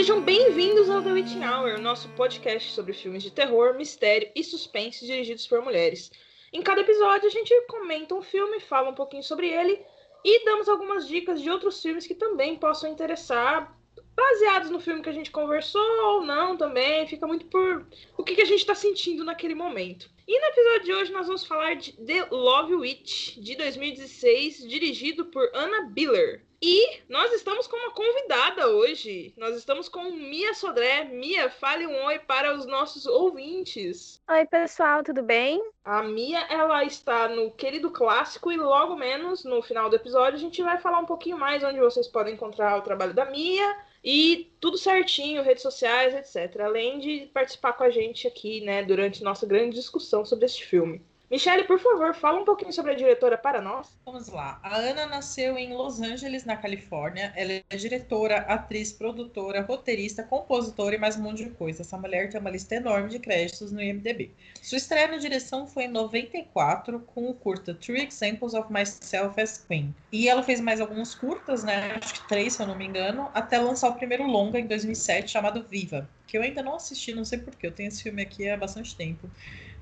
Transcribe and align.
Sejam 0.00 0.22
bem-vindos 0.22 0.88
ao 0.88 1.02
The 1.02 1.12
Witching 1.12 1.44
Hour, 1.44 1.78
nosso 1.78 2.08
podcast 2.16 2.72
sobre 2.72 2.94
filmes 2.94 3.22
de 3.22 3.30
terror, 3.30 3.74
mistério 3.74 4.30
e 4.34 4.42
suspense 4.42 5.04
dirigidos 5.04 5.46
por 5.46 5.60
mulheres. 5.60 6.10
Em 6.50 6.62
cada 6.62 6.80
episódio, 6.80 7.28
a 7.28 7.30
gente 7.30 7.54
comenta 7.66 8.14
um 8.14 8.22
filme, 8.22 8.60
fala 8.60 8.88
um 8.88 8.94
pouquinho 8.94 9.22
sobre 9.22 9.50
ele 9.50 9.78
e 10.24 10.42
damos 10.46 10.70
algumas 10.70 11.06
dicas 11.06 11.42
de 11.42 11.50
outros 11.50 11.82
filmes 11.82 12.06
que 12.06 12.14
também 12.14 12.56
possam 12.56 12.90
interessar, 12.90 13.78
baseados 14.16 14.70
no 14.70 14.80
filme 14.80 15.02
que 15.02 15.10
a 15.10 15.12
gente 15.12 15.30
conversou 15.30 15.82
ou 16.06 16.22
não 16.22 16.56
também. 16.56 17.06
Fica 17.06 17.26
muito 17.26 17.44
por 17.48 17.86
o 18.16 18.24
que, 18.24 18.36
que 18.36 18.42
a 18.42 18.46
gente 18.46 18.60
está 18.60 18.74
sentindo 18.74 19.22
naquele 19.22 19.54
momento. 19.54 20.10
E 20.26 20.40
no 20.40 20.46
episódio 20.46 20.84
de 20.84 20.94
hoje 20.94 21.12
nós 21.12 21.26
vamos 21.26 21.44
falar 21.44 21.76
de 21.76 21.92
The 21.92 22.26
Love 22.30 22.74
Witch, 22.74 23.36
de 23.36 23.54
2016, 23.54 24.66
dirigido 24.66 25.26
por 25.26 25.50
Anna 25.54 25.90
Biller. 25.90 26.48
E 26.62 27.00
nós 27.08 27.32
estamos 27.32 27.66
com 27.66 27.74
uma 27.74 27.90
convidada 27.92 28.68
hoje. 28.68 29.32
Nós 29.38 29.56
estamos 29.56 29.88
com 29.88 30.12
Mia 30.12 30.52
Sodré. 30.52 31.04
Mia, 31.04 31.48
fale 31.48 31.86
um 31.86 32.04
oi 32.04 32.18
para 32.18 32.54
os 32.54 32.66
nossos 32.66 33.06
ouvintes. 33.06 34.20
Oi, 34.28 34.44
pessoal, 34.44 35.02
tudo 35.02 35.22
bem? 35.22 35.64
A 35.82 36.02
Mia, 36.02 36.40
ela 36.50 36.84
está 36.84 37.28
no 37.28 37.50
Querido 37.50 37.90
Clássico 37.90 38.52
e 38.52 38.58
logo 38.58 38.94
menos 38.94 39.42
no 39.42 39.62
final 39.62 39.88
do 39.88 39.96
episódio 39.96 40.36
a 40.36 40.40
gente 40.40 40.62
vai 40.62 40.78
falar 40.78 40.98
um 40.98 41.06
pouquinho 41.06 41.38
mais 41.38 41.64
onde 41.64 41.80
vocês 41.80 42.06
podem 42.06 42.34
encontrar 42.34 42.76
o 42.76 42.82
trabalho 42.82 43.14
da 43.14 43.24
Mia 43.24 43.78
e 44.04 44.52
tudo 44.60 44.76
certinho, 44.76 45.42
redes 45.42 45.62
sociais, 45.62 46.14
etc. 46.14 46.60
Além 46.60 46.98
de 46.98 47.30
participar 47.32 47.72
com 47.72 47.84
a 47.84 47.90
gente 47.90 48.28
aqui, 48.28 48.60
né, 48.60 48.82
durante 48.82 49.24
nossa 49.24 49.46
grande 49.46 49.76
discussão 49.76 50.26
sobre 50.26 50.44
este 50.44 50.66
filme. 50.66 51.02
Michelle, 51.30 51.62
por 51.62 51.78
favor, 51.78 52.12
fala 52.12 52.40
um 52.40 52.44
pouquinho 52.44 52.72
sobre 52.72 52.90
a 52.90 52.94
diretora 52.96 53.38
para 53.38 53.62
nós. 53.62 53.96
Vamos 54.04 54.26
lá. 54.26 54.58
A 54.64 54.76
Ana 54.78 55.06
nasceu 55.06 55.56
em 55.56 55.72
Los 55.72 56.00
Angeles, 56.00 56.44
na 56.44 56.56
Califórnia. 56.56 57.32
Ela 57.36 57.62
é 57.70 57.76
diretora, 57.76 58.38
atriz, 58.38 58.92
produtora, 58.92 59.62
roteirista, 59.62 60.24
compositora 60.24 60.96
e 60.96 60.98
mais 60.98 61.16
um 61.16 61.22
monte 61.22 61.44
de 61.44 61.50
coisa. 61.50 61.82
Essa 61.82 61.96
mulher 61.96 62.30
tem 62.30 62.40
uma 62.40 62.50
lista 62.50 62.74
enorme 62.74 63.10
de 63.10 63.20
créditos 63.20 63.70
no 63.70 63.80
IMDb. 63.80 64.32
Sua 64.60 64.76
estreia 64.78 65.06
na 65.06 65.18
direção 65.18 65.68
foi 65.68 65.84
em 65.84 65.88
94 65.88 66.98
com 67.14 67.30
o 67.30 67.34
curta 67.34 67.74
Three 67.74 68.08
Examples 68.08 68.52
of 68.52 68.72
Myself 68.72 69.40
as 69.40 69.56
Queen. 69.56 69.94
E 70.10 70.28
ela 70.28 70.42
fez 70.42 70.60
mais 70.60 70.80
alguns 70.80 71.14
curtas, 71.14 71.62
né? 71.62 71.96
Acho 72.02 72.14
que 72.14 72.28
três, 72.28 72.54
se 72.54 72.62
eu 72.62 72.66
não 72.66 72.74
me 72.74 72.86
engano, 72.86 73.30
até 73.32 73.56
lançar 73.56 73.88
o 73.90 73.94
primeiro 73.94 74.26
longa 74.26 74.58
em 74.58 74.66
2007 74.66 75.30
chamado 75.30 75.62
Viva, 75.62 76.10
que 76.26 76.36
eu 76.36 76.42
ainda 76.42 76.60
não 76.60 76.74
assisti, 76.74 77.14
não 77.14 77.24
sei 77.24 77.38
porquê. 77.38 77.68
Eu 77.68 77.72
tenho 77.72 77.86
esse 77.86 78.02
filme 78.02 78.20
aqui 78.20 78.48
há 78.48 78.56
bastante 78.56 78.96
tempo. 78.96 79.30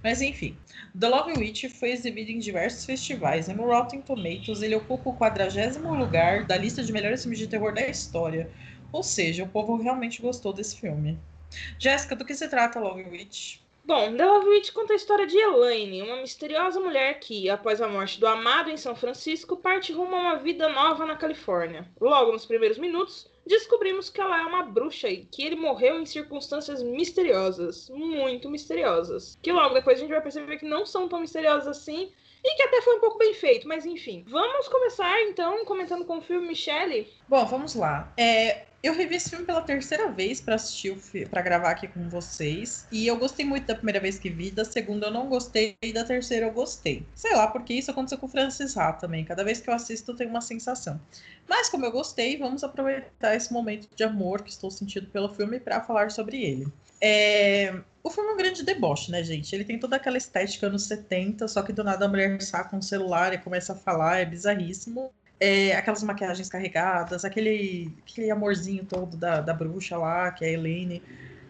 Mas 0.03 0.23
enfim, 0.23 0.57
The 0.99 1.09
Love 1.09 1.33
Witch 1.39 1.65
foi 1.79 1.91
exibido 1.91 2.31
em 2.31 2.39
diversos 2.39 2.85
festivais 2.85 3.49
no 3.49 3.67
Rotten 3.67 4.01
Tomatoes 4.01 4.63
ele 4.63 4.77
ocupa 4.77 5.11
o 5.11 5.15
40 5.15 5.79
lugar 5.81 6.45
da 6.45 6.57
lista 6.57 6.83
de 6.83 6.93
melhores 6.93 7.23
filmes 7.23 7.39
de 7.39 7.49
terror 7.49 7.75
da 7.75 7.87
história. 7.87 8.51
Ou 8.93 9.03
seja, 9.03 9.45
o 9.45 9.49
povo 9.49 9.77
realmente 9.77 10.23
gostou 10.23 10.53
desse 10.53 10.81
filme. 10.81 11.19
Jéssica, 11.79 12.15
do 12.15 12.25
que 12.25 12.35
se 12.35 12.49
trata 12.49 12.79
Love 12.79 13.05
Witch? 13.11 13.59
Bom, 13.85 14.15
The 14.15 14.25
Love 14.25 14.49
Witch 14.49 14.73
conta 14.73 14.93
a 14.93 14.97
história 14.97 15.27
de 15.27 15.39
Elaine, 15.39 16.03
uma 16.03 16.17
misteriosa 16.17 16.79
mulher 16.79 17.19
que, 17.21 17.49
após 17.49 17.81
a 17.81 17.89
morte 17.89 18.21
do 18.21 18.27
amado 18.27 18.71
em 18.71 18.77
São 18.77 18.95
Francisco, 18.95 19.57
parte 19.57 19.93
rumo 19.93 20.15
a 20.15 20.19
uma 20.19 20.37
vida 20.37 20.69
nova 20.69 21.07
na 21.07 21.17
Califórnia. 21.17 21.89
Logo 21.99 22.33
nos 22.33 22.45
primeiros 22.45 22.77
minutos, 22.77 23.31
descobrimos 23.49 24.09
que 24.11 24.21
ela 24.21 24.41
é 24.41 24.45
uma 24.45 24.63
bruxa 24.63 25.09
e 25.09 25.25
que 25.25 25.43
ele 25.43 25.57
morreu 25.57 26.01
em 26.01 26.07
circunstâncias 26.07 26.83
misteriosas, 26.83 27.91
muito 27.91 28.49
misteriosas. 28.49 29.37
Que 29.43 29.51
logo 29.51 29.75
depois 29.75 29.99
a 29.99 30.01
gente 30.01 30.11
vai 30.11 30.21
perceber 30.21 30.59
que 30.59 30.65
não 30.65 30.87
são 30.87 31.09
tão 31.09 31.21
misteriosas 31.21 31.67
assim 31.67 32.13
e 32.45 32.55
que 32.55 32.63
até 32.63 32.81
foi 32.83 32.97
um 32.97 33.01
pouco 33.01 33.19
bem 33.19 33.35
feito, 33.35 33.67
mas 33.67 33.85
enfim. 33.85 34.25
Vamos 34.29 34.69
começar 34.69 35.21
então 35.23 35.65
comentando 35.65 36.05
com 36.05 36.19
o 36.19 36.23
filme 36.23 36.49
Michelle. 36.49 37.13
Bom, 37.29 37.45
vamos 37.47 37.75
lá. 37.75 38.13
É, 38.17 38.68
eu 38.81 38.95
revi 38.95 39.17
esse 39.17 39.31
filme 39.31 39.45
pela 39.45 39.61
terceira 39.61 40.11
vez 40.11 40.41
para 40.41 40.55
assistir 40.55 40.97
para 41.29 41.43
gravar 41.43 41.71
aqui 41.71 41.89
com 41.89 42.09
vocês. 42.09 42.87
E 42.93 43.07
eu 43.07 43.17
gostei 43.17 43.45
muito 43.45 43.67
da 43.67 43.75
primeira 43.75 43.99
vez 43.99 44.19
que 44.19 44.31
vi, 44.31 44.51
da 44.51 44.65
segunda 44.65 45.07
eu 45.09 45.11
não 45.11 45.29
gostei 45.29 45.77
e 45.83 45.93
da 45.93 46.05
terceira 46.05 46.47
eu 46.47 46.53
gostei. 46.53 47.05
Sei 47.15 47.35
lá, 47.35 47.49
porque 47.49 47.75
isso 47.75 47.91
aconteceu 47.91 48.19
com 48.19 48.27
o 48.27 48.29
Francis 48.29 48.77
Ha 48.77 48.93
também. 48.93 49.25
Cada 49.25 49.43
vez 49.43 49.61
que 49.61 49.69
eu 49.69 49.75
assisto 49.75 50.13
eu 50.13 50.17
tenho 50.17 50.31
uma 50.31 50.41
sensação. 50.41 51.01
Mas 51.49 51.69
como 51.69 51.85
eu 51.85 51.91
gostei, 51.91 52.37
vamos 52.37 52.63
aproveitar 52.63 53.35
esse 53.35 53.53
momento 53.53 53.89
de 53.95 54.05
amor 54.05 54.43
que 54.43 54.51
estou 54.51 54.71
sentindo 54.71 55.09
pelo 55.09 55.29
filme 55.29 55.59
para 55.59 55.81
falar 55.81 56.11
sobre 56.11 56.41
ele. 56.43 56.69
É... 57.01 57.75
O 58.03 58.11
filme 58.11 58.31
é 58.31 58.33
um 58.35 58.37
grande 58.37 58.65
deboche, 58.65 59.11
né, 59.11 59.23
gente? 59.25 59.53
Ele 59.55 59.65
tem 59.65 59.79
toda 59.79 59.97
aquela 59.97 60.17
estética 60.17 60.69
anos 60.69 60.85
70, 60.85 61.49
só 61.49 61.63
que 61.63 61.73
do 61.73 61.83
nada 61.83 62.05
a 62.05 62.09
mulher 62.09 62.41
saca 62.41 62.75
um 62.77 62.81
celular 62.81 63.35
e 63.35 63.39
começa 63.39 63.73
a 63.73 63.77
falar, 63.77 64.19
é 64.19 64.25
bizarríssimo 64.25 65.13
é, 65.41 65.77
aquelas 65.77 66.03
maquiagens 66.03 66.49
carregadas, 66.49 67.25
aquele, 67.25 67.93
aquele 68.03 68.31
amorzinho 68.31 68.85
todo 68.85 69.17
da, 69.17 69.41
da 69.41 69.55
bruxa 69.55 69.97
lá, 69.97 70.31
que 70.31 70.45
é 70.45 70.49
a 70.49 70.53
Elaine. 70.53 71.03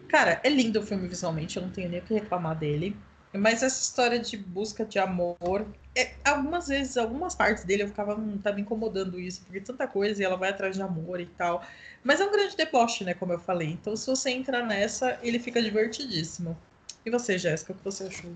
Cara, 0.07 0.39
é 0.43 0.49
lindo 0.49 0.79
o 0.79 0.83
filme 0.83 1.07
visualmente, 1.07 1.57
eu 1.57 1.63
não 1.63 1.69
tenho 1.69 1.89
nem 1.89 1.99
o 1.99 2.03
que 2.03 2.13
reclamar 2.13 2.57
dele. 2.57 2.95
Mas 3.31 3.61
essa 3.61 3.81
história 3.81 4.17
de 4.19 4.35
busca 4.37 4.83
de 4.83 4.97
amor, 4.97 5.67
é, 5.95 6.13
algumas 6.25 6.67
vezes, 6.67 6.97
algumas 6.97 7.35
partes 7.35 7.63
dele 7.63 7.83
eu 7.83 7.87
ficava, 7.87 8.15
hum, 8.15 8.39
tá 8.39 8.51
me 8.51 8.61
incomodando 8.61 9.19
isso, 9.19 9.43
porque 9.43 9.61
tanta 9.61 9.87
coisa 9.87 10.21
e 10.21 10.25
ela 10.25 10.35
vai 10.35 10.49
atrás 10.49 10.75
de 10.75 10.81
amor 10.81 11.19
e 11.19 11.27
tal. 11.27 11.63
Mas 12.03 12.19
é 12.19 12.25
um 12.25 12.31
grande 12.31 12.57
deboche, 12.57 13.03
né, 13.03 13.13
como 13.13 13.33
eu 13.33 13.39
falei. 13.39 13.69
Então, 13.69 13.95
se 13.95 14.07
você 14.07 14.31
entrar 14.31 14.65
nessa, 14.65 15.19
ele 15.21 15.37
fica 15.37 15.61
divertidíssimo. 15.61 16.57
E 17.05 17.09
você, 17.11 17.37
Jéssica, 17.37 17.73
o 17.73 17.75
que 17.75 17.83
você 17.83 18.05
achou? 18.05 18.31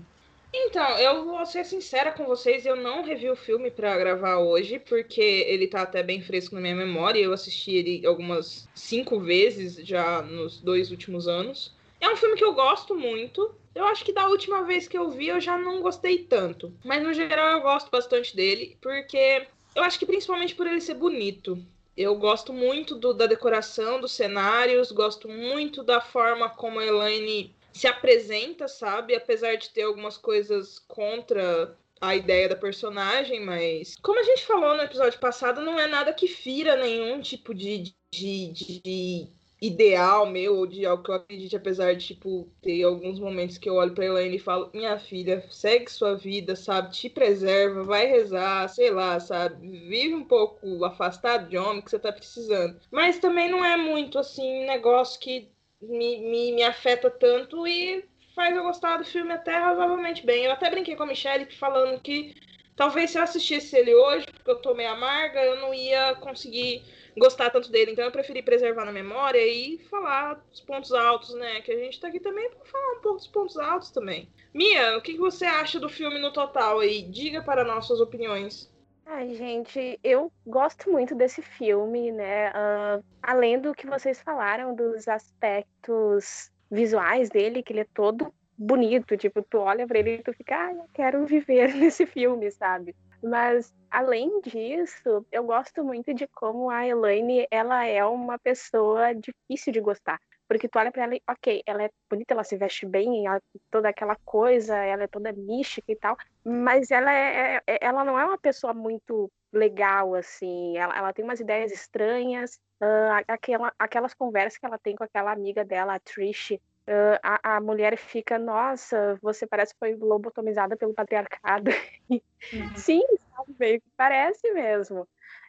Então, 0.56 0.96
eu 0.98 1.24
vou 1.24 1.44
ser 1.44 1.64
sincera 1.64 2.12
com 2.12 2.24
vocês, 2.26 2.64
eu 2.64 2.76
não 2.76 3.02
revi 3.02 3.28
o 3.28 3.34
filme 3.34 3.72
para 3.72 3.98
gravar 3.98 4.38
hoje, 4.38 4.78
porque 4.78 5.20
ele 5.20 5.66
tá 5.66 5.82
até 5.82 6.00
bem 6.00 6.22
fresco 6.22 6.54
na 6.54 6.60
minha 6.60 6.76
memória. 6.76 7.18
Eu 7.18 7.32
assisti 7.32 7.72
ele 7.72 8.06
algumas 8.06 8.68
cinco 8.72 9.18
vezes 9.18 9.74
já 9.84 10.22
nos 10.22 10.60
dois 10.60 10.92
últimos 10.92 11.26
anos. 11.26 11.74
É 12.00 12.08
um 12.08 12.16
filme 12.16 12.36
que 12.36 12.44
eu 12.44 12.54
gosto 12.54 12.94
muito. 12.94 13.52
Eu 13.74 13.84
acho 13.86 14.04
que 14.04 14.12
da 14.12 14.28
última 14.28 14.62
vez 14.62 14.86
que 14.86 14.96
eu 14.96 15.10
vi 15.10 15.26
eu 15.26 15.40
já 15.40 15.58
não 15.58 15.82
gostei 15.82 16.18
tanto. 16.18 16.72
Mas 16.84 17.02
no 17.02 17.12
geral 17.12 17.50
eu 17.54 17.60
gosto 17.60 17.90
bastante 17.90 18.36
dele, 18.36 18.76
porque 18.80 19.48
eu 19.74 19.82
acho 19.82 19.98
que 19.98 20.06
principalmente 20.06 20.54
por 20.54 20.68
ele 20.68 20.80
ser 20.80 20.94
bonito. 20.94 21.58
Eu 21.96 22.14
gosto 22.14 22.52
muito 22.52 22.94
do, 22.94 23.12
da 23.12 23.26
decoração, 23.26 24.00
dos 24.00 24.12
cenários, 24.12 24.92
gosto 24.92 25.28
muito 25.28 25.82
da 25.82 26.00
forma 26.00 26.48
como 26.48 26.78
a 26.78 26.86
Elaine 26.86 27.52
se 27.74 27.86
apresenta, 27.86 28.68
sabe? 28.68 29.14
Apesar 29.14 29.56
de 29.56 29.68
ter 29.70 29.82
algumas 29.82 30.16
coisas 30.16 30.78
contra 30.78 31.76
a 32.00 32.14
ideia 32.14 32.48
da 32.48 32.56
personagem, 32.56 33.44
mas 33.44 33.96
como 34.02 34.20
a 34.20 34.22
gente 34.22 34.44
falou 34.44 34.76
no 34.76 34.82
episódio 34.82 35.18
passado, 35.18 35.60
não 35.60 35.78
é 35.78 35.86
nada 35.86 36.12
que 36.12 36.28
fira 36.28 36.76
nenhum 36.76 37.20
tipo 37.20 37.54
de, 37.54 37.94
de, 38.12 38.52
de 38.52 39.28
ideal 39.60 40.26
meu 40.26 40.56
ou 40.58 40.66
de 40.66 40.84
algo 40.84 41.02
que 41.02 41.10
eu 41.10 41.14
acredite, 41.14 41.56
apesar 41.56 41.94
de 41.94 42.08
tipo 42.08 42.48
ter 42.60 42.82
alguns 42.82 43.18
momentos 43.18 43.56
que 43.56 43.68
eu 43.68 43.74
olho 43.74 43.94
para 43.94 44.04
Elaine 44.04 44.36
e 44.36 44.40
falo: 44.40 44.70
"Minha 44.74 44.98
filha, 44.98 45.44
segue 45.50 45.90
sua 45.90 46.14
vida, 46.14 46.54
sabe? 46.54 46.92
Te 46.92 47.08
preserva, 47.08 47.82
vai 47.82 48.06
rezar, 48.06 48.68
sei 48.68 48.90
lá, 48.90 49.18
sabe? 49.18 49.66
Vive 49.88 50.14
um 50.14 50.24
pouco 50.24 50.84
afastado 50.84 51.48
de 51.48 51.56
homem 51.56 51.80
que 51.80 51.90
você 51.90 51.98
tá 51.98 52.12
precisando". 52.12 52.78
Mas 52.90 53.18
também 53.18 53.50
não 53.50 53.64
é 53.64 53.76
muito 53.76 54.18
assim 54.18 54.64
negócio 54.66 55.18
que 55.18 55.53
me, 55.88 56.18
me, 56.18 56.52
me 56.52 56.62
afeta 56.62 57.10
tanto 57.10 57.66
e 57.66 58.04
faz 58.34 58.54
eu 58.56 58.62
gostar 58.62 58.96
do 58.96 59.04
filme 59.04 59.32
até 59.32 59.56
razoavelmente 59.56 60.24
bem. 60.24 60.44
Eu 60.44 60.52
até 60.52 60.70
brinquei 60.70 60.96
com 60.96 61.04
a 61.04 61.06
Michelle 61.06 61.46
falando 61.56 62.00
que 62.00 62.34
talvez 62.76 63.10
se 63.10 63.18
eu 63.18 63.22
assistisse 63.22 63.76
ele 63.76 63.94
hoje, 63.94 64.26
porque 64.26 64.50
eu 64.50 64.60
tô 64.60 64.74
meio 64.74 64.90
amarga, 64.90 65.42
eu 65.44 65.56
não 65.60 65.72
ia 65.72 66.14
conseguir 66.16 66.82
gostar 67.16 67.50
tanto 67.50 67.70
dele. 67.70 67.92
Então 67.92 68.04
eu 68.04 68.12
preferi 68.12 68.42
preservar 68.42 68.84
na 68.84 68.92
memória 68.92 69.44
e 69.46 69.78
falar 69.90 70.34
dos 70.50 70.60
pontos 70.60 70.92
altos, 70.92 71.34
né? 71.34 71.60
Que 71.60 71.72
a 71.72 71.78
gente 71.78 72.00
tá 72.00 72.08
aqui 72.08 72.20
também 72.20 72.50
para 72.50 72.64
falar 72.64 72.98
um 72.98 73.00
pouco 73.00 73.18
dos 73.18 73.28
pontos 73.28 73.56
altos 73.56 73.90
também. 73.90 74.28
Mia, 74.52 74.96
o 74.98 75.02
que 75.02 75.16
você 75.16 75.44
acha 75.44 75.78
do 75.78 75.88
filme 75.88 76.18
no 76.18 76.32
total 76.32 76.80
aí? 76.80 77.02
Diga 77.02 77.42
para 77.42 77.64
nós 77.64 77.86
suas 77.86 78.00
opiniões. 78.00 78.72
Ai, 79.06 79.34
gente, 79.34 79.98
eu 80.02 80.32
gosto 80.46 80.90
muito 80.90 81.14
desse 81.14 81.42
filme, 81.42 82.10
né? 82.10 82.50
Uh, 82.50 83.04
além 83.22 83.60
do 83.60 83.74
que 83.74 83.86
vocês 83.86 84.20
falaram 84.22 84.74
dos 84.74 85.06
aspectos 85.06 86.50
visuais 86.70 87.28
dele, 87.28 87.62
que 87.62 87.72
ele 87.72 87.80
é 87.80 87.86
todo 87.94 88.32
bonito, 88.56 89.16
tipo, 89.16 89.42
tu 89.42 89.58
olha 89.58 89.86
para 89.86 89.98
ele 89.98 90.16
e 90.16 90.22
tu 90.22 90.32
fica, 90.32 90.56
ah, 90.56 90.72
eu 90.72 90.88
quero 90.92 91.26
viver 91.26 91.74
nesse 91.76 92.06
filme, 92.06 92.50
sabe? 92.50 92.94
Mas 93.22 93.74
além 93.90 94.40
disso, 94.40 95.26
eu 95.30 95.44
gosto 95.44 95.84
muito 95.84 96.12
de 96.14 96.26
como 96.28 96.70
a 96.70 96.86
Elaine, 96.86 97.46
ela 97.50 97.84
é 97.86 98.04
uma 98.04 98.38
pessoa 98.38 99.14
difícil 99.14 99.72
de 99.72 99.80
gostar. 99.80 100.20
Porque 100.48 100.68
tu 100.68 100.78
olha 100.78 100.92
pra 100.92 101.04
ela 101.04 101.14
e, 101.14 101.22
ok, 101.28 101.62
ela 101.66 101.84
é 101.84 101.90
bonita, 102.08 102.34
ela 102.34 102.44
se 102.44 102.56
veste 102.56 102.86
bem, 102.86 103.26
ela, 103.26 103.40
toda 103.70 103.88
aquela 103.88 104.16
coisa, 104.24 104.76
ela 104.76 105.04
é 105.04 105.06
toda 105.06 105.32
mística 105.32 105.90
e 105.90 105.96
tal, 105.96 106.16
mas 106.44 106.90
ela, 106.90 107.12
é, 107.12 107.56
é, 107.56 107.62
é, 107.66 107.78
ela 107.80 108.04
não 108.04 108.18
é 108.18 108.24
uma 108.24 108.38
pessoa 108.38 108.74
muito 108.74 109.30
legal, 109.52 110.14
assim, 110.14 110.76
ela, 110.76 110.96
ela 110.96 111.12
tem 111.12 111.24
umas 111.24 111.40
ideias 111.40 111.72
estranhas, 111.72 112.60
uh, 112.80 113.24
aquela, 113.26 113.72
aquelas 113.78 114.12
conversas 114.12 114.58
que 114.58 114.66
ela 114.66 114.78
tem 114.78 114.94
com 114.94 115.04
aquela 115.04 115.32
amiga 115.32 115.64
dela, 115.64 115.94
a 115.94 116.00
Trish, 116.00 116.52
uh, 116.52 117.18
a, 117.22 117.56
a 117.56 117.60
mulher 117.60 117.96
fica, 117.96 118.38
nossa, 118.38 119.18
você 119.22 119.46
parece 119.46 119.72
que 119.72 119.78
foi 119.78 119.94
lobotomizada 119.94 120.76
pelo 120.76 120.94
patriarcado. 120.94 121.70
Uhum. 122.10 122.20
Sim, 122.76 123.02
sabe, 123.34 123.82
parece 123.96 124.52
mesmo. 124.52 125.08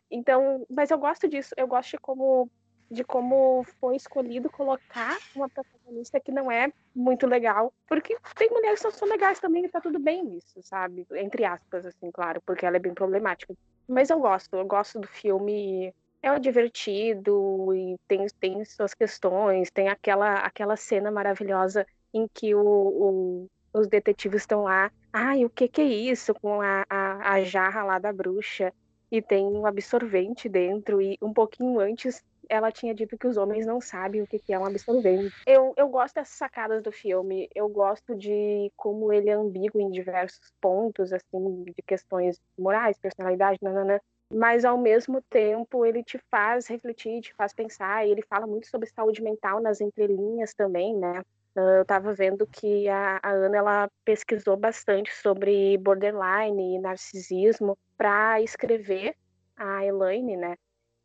Então, 0.09 0.65
mas 0.69 0.91
eu 0.91 0.97
gosto 0.97 1.27
disso, 1.27 1.53
eu 1.57 1.67
gosto 1.67 1.91
de 1.91 1.97
como 1.97 2.49
de 2.89 3.03
como 3.03 3.65
foi 3.79 3.95
escolhido 3.95 4.49
colocar 4.49 5.17
uma 5.35 5.49
protagonista 5.49 6.19
que 6.19 6.31
não 6.31 6.51
é 6.51 6.71
muito 6.95 7.25
legal, 7.25 7.73
porque 7.87 8.17
tem 8.35 8.49
mulheres 8.49 8.81
que 8.81 8.91
são 8.91 9.07
legais 9.07 9.39
também 9.39 9.65
e 9.65 9.69
tá 9.69 9.81
tudo 9.81 9.99
bem 9.99 10.23
nisso, 10.23 10.61
sabe? 10.61 11.05
Entre 11.13 11.43
aspas, 11.45 11.85
assim, 11.85 12.11
claro, 12.11 12.41
porque 12.45 12.65
ela 12.65 12.77
é 12.77 12.79
bem 12.79 12.93
problemática. 12.93 13.53
Mas 13.87 14.09
eu 14.09 14.19
gosto, 14.19 14.55
eu 14.55 14.65
gosto 14.65 14.99
do 14.99 15.07
filme, 15.07 15.93
é 16.21 16.39
divertido 16.39 17.73
e 17.73 17.97
tem, 18.07 18.25
tem 18.39 18.65
suas 18.65 18.93
questões, 18.93 19.71
tem 19.71 19.89
aquela, 19.89 20.35
aquela 20.39 20.75
cena 20.75 21.11
maravilhosa 21.11 21.85
em 22.13 22.27
que 22.27 22.55
o, 22.55 22.61
o 22.61 23.49
os 23.75 23.87
detetives 23.87 24.43
estão 24.43 24.63
lá, 24.63 24.89
ai, 25.11 25.43
o 25.43 25.49
que 25.49 25.67
que 25.67 25.81
é 25.81 25.85
isso? 25.85 26.33
Com 26.35 26.61
a, 26.61 26.85
a, 26.89 27.33
a 27.33 27.43
jarra 27.43 27.83
lá 27.83 27.99
da 27.99 28.13
bruxa, 28.13 28.73
e 29.17 29.21
tem 29.21 29.45
um 29.45 29.65
absorvente 29.65 30.49
dentro, 30.49 31.01
e 31.01 31.17
um 31.21 31.33
pouquinho 31.33 31.79
antes 31.79 32.21
ela 32.49 32.71
tinha 32.71 32.93
dito 32.93 33.17
que 33.17 33.27
os 33.27 33.37
homens 33.37 33.65
não 33.65 33.81
sabem 33.81 34.21
o 34.21 34.27
que 34.27 34.41
é 34.49 34.59
um 34.59 34.65
absorvente. 34.65 35.33
Eu, 35.47 35.73
eu 35.77 35.87
gosto 35.87 36.15
dessas 36.15 36.37
sacadas 36.37 36.83
do 36.83 36.91
filme, 36.91 37.49
eu 37.55 37.67
gosto 37.67 38.15
de 38.15 38.71
como 38.75 39.11
ele 39.11 39.29
é 39.29 39.33
ambíguo 39.33 39.81
em 39.81 39.89
diversos 39.89 40.51
pontos, 40.61 41.11
assim, 41.11 41.63
de 41.63 41.81
questões 41.87 42.39
morais, 42.57 42.97
personalidade, 42.99 43.57
nanana, 43.61 43.99
mas 44.31 44.65
ao 44.65 44.77
mesmo 44.77 45.21
tempo 45.29 45.85
ele 45.85 46.03
te 46.03 46.19
faz 46.29 46.67
refletir, 46.67 47.21
te 47.21 47.33
faz 47.35 47.53
pensar, 47.53 48.05
e 48.05 48.11
ele 48.11 48.21
fala 48.21 48.45
muito 48.45 48.67
sobre 48.67 48.89
saúde 48.89 49.23
mental 49.23 49.61
nas 49.61 49.81
entrelinhas 49.81 50.53
também, 50.53 50.95
né? 50.95 51.23
Eu 51.55 51.83
estava 51.83 52.13
vendo 52.13 52.45
que 52.45 52.87
a, 52.89 53.19
a, 53.23 53.31
Ana 53.31 53.57
ela 53.57 53.89
pesquisou 54.03 54.57
bastante 54.57 55.13
sobre 55.15 55.77
borderline 55.77 56.75
e 56.75 56.79
narcisismo 56.79 57.77
para 57.97 58.41
escrever 58.41 59.15
a 59.55 59.85
Elaine, 59.85 60.35
né? 60.35 60.55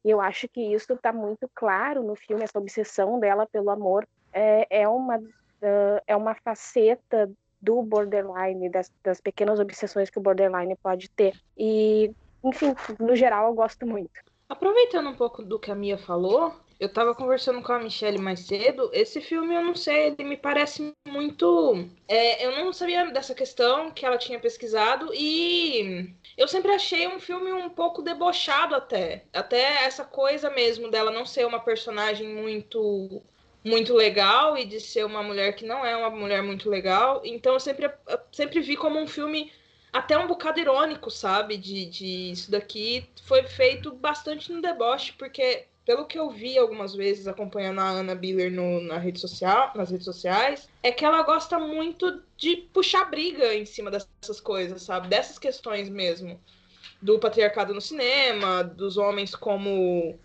E 0.05 0.11
eu 0.11 0.21
acho 0.21 0.49
que 0.49 0.61
isso 0.61 0.93
está 0.95 1.13
muito 1.13 1.49
claro 1.55 2.03
no 2.03 2.17
filme, 2.17 2.43
essa 2.43 2.59
obsessão 2.59 3.21
dela 3.21 3.47
pelo 3.47 3.71
amor 3.71 4.09
é, 4.33 4.67
é 4.71 4.89
uma 4.89 5.19
uh, 5.19 6.03
é 6.07 6.17
uma 6.17 6.35
faceta 6.35 7.31
do 7.61 7.83
borderline, 7.83 8.71
das, 8.71 8.91
das 9.05 9.21
pequenas 9.21 9.61
obsessões 9.61 10.09
que 10.09 10.19
o 10.19 10.23
borderline 10.23 10.75
pode 10.83 11.11
ter. 11.11 11.39
E, 11.57 12.11
enfim, 12.43 12.75
no 12.99 13.15
geral, 13.15 13.49
eu 13.49 13.55
gosto 13.55 13.87
muito. 13.87 14.11
Aproveitando 14.49 15.11
um 15.11 15.15
pouco 15.15 15.43
do 15.43 15.59
que 15.59 15.71
a 15.71 15.75
Mia 15.75 15.99
falou, 15.99 16.55
eu 16.81 16.89
tava 16.89 17.15
conversando 17.15 17.61
com 17.61 17.73
a 17.73 17.79
Michelle 17.79 18.19
mais 18.19 18.41
cedo. 18.41 18.91
Esse 18.95 19.21
filme, 19.21 19.55
eu 19.55 19.63
não 19.63 19.75
sei, 19.75 20.07
ele 20.07 20.25
me 20.25 20.37
parece 20.37 20.95
muito. 21.07 21.87
É, 22.09 22.47
eu 22.47 22.53
não 22.53 22.73
sabia 22.73 23.05
dessa 23.11 23.35
questão 23.35 23.91
que 23.91 24.07
ela 24.07 24.17
tinha 24.17 24.41
pesquisado 24.41 25.13
e 25.15 26.15
eu 26.39 26.49
sempre 26.49 26.73
achei 26.73 27.07
um 27.07 27.21
filme 27.21 27.53
um 27.53 27.69
pouco 27.69 28.01
debochado 28.01 28.75
até. 28.75 29.25
Até 29.31 29.85
essa 29.85 30.05
coisa 30.07 30.49
mesmo 30.49 30.91
dela 30.91 31.11
não 31.11 31.27
ser 31.27 31.47
uma 31.47 31.61
personagem 31.61 32.27
muito 32.29 33.23
muito 33.63 33.93
legal 33.93 34.57
e 34.57 34.65
de 34.65 34.81
ser 34.81 35.05
uma 35.05 35.23
mulher 35.23 35.55
que 35.55 35.67
não 35.67 35.85
é 35.85 35.95
uma 35.95 36.09
mulher 36.09 36.43
muito 36.43 36.71
legal. 36.71 37.21
Então 37.25 37.53
eu 37.53 37.61
sempre, 37.61 37.91
eu 38.09 38.19
sempre 38.33 38.61
vi 38.61 38.75
como 38.75 38.99
um 38.99 39.07
filme 39.07 39.53
até 39.93 40.17
um 40.17 40.27
bocado 40.27 40.61
irônico, 40.61 41.11
sabe? 41.11 41.57
De, 41.59 41.85
de 41.87 42.31
isso 42.31 42.51
daqui 42.51 43.07
foi 43.25 43.43
feito 43.45 43.93
bastante 43.93 44.51
no 44.51 44.63
deboche, 44.63 45.13
porque 45.13 45.67
pelo 45.85 46.07
que 46.07 46.19
eu 46.19 46.31
vi 46.31 46.59
algumas 46.59 46.95
vezes 46.95 47.27
acompanhando 47.27 47.81
a 47.81 47.89
Ana 47.89 48.15
Biller 48.15 48.51
no, 48.53 48.81
na 48.81 48.99
rede 48.99 49.19
social, 49.19 49.73
nas 49.75 49.91
redes 49.91 50.05
sociais, 50.05 50.69
é 50.83 50.93
que 50.93 51.05
ela 51.05 51.23
gosta 51.23 51.59
muito 51.59 52.23
de 52.37 52.57
puxar 52.73 53.11
briga 53.11 53.55
em 53.55 53.65
cima 53.65 53.91
dessas 53.91 54.41
coisas, 54.41 54.83
sabe? 54.83 55.09
Dessas 55.09 55.39
questões 55.39 55.89
mesmo. 55.89 56.41
Do 57.01 57.19
patriarcado 57.19 57.73
no 57.73 57.81
cinema, 57.81 58.63
dos 58.63 58.97
homens 58.97 59.35
como 59.35 60.19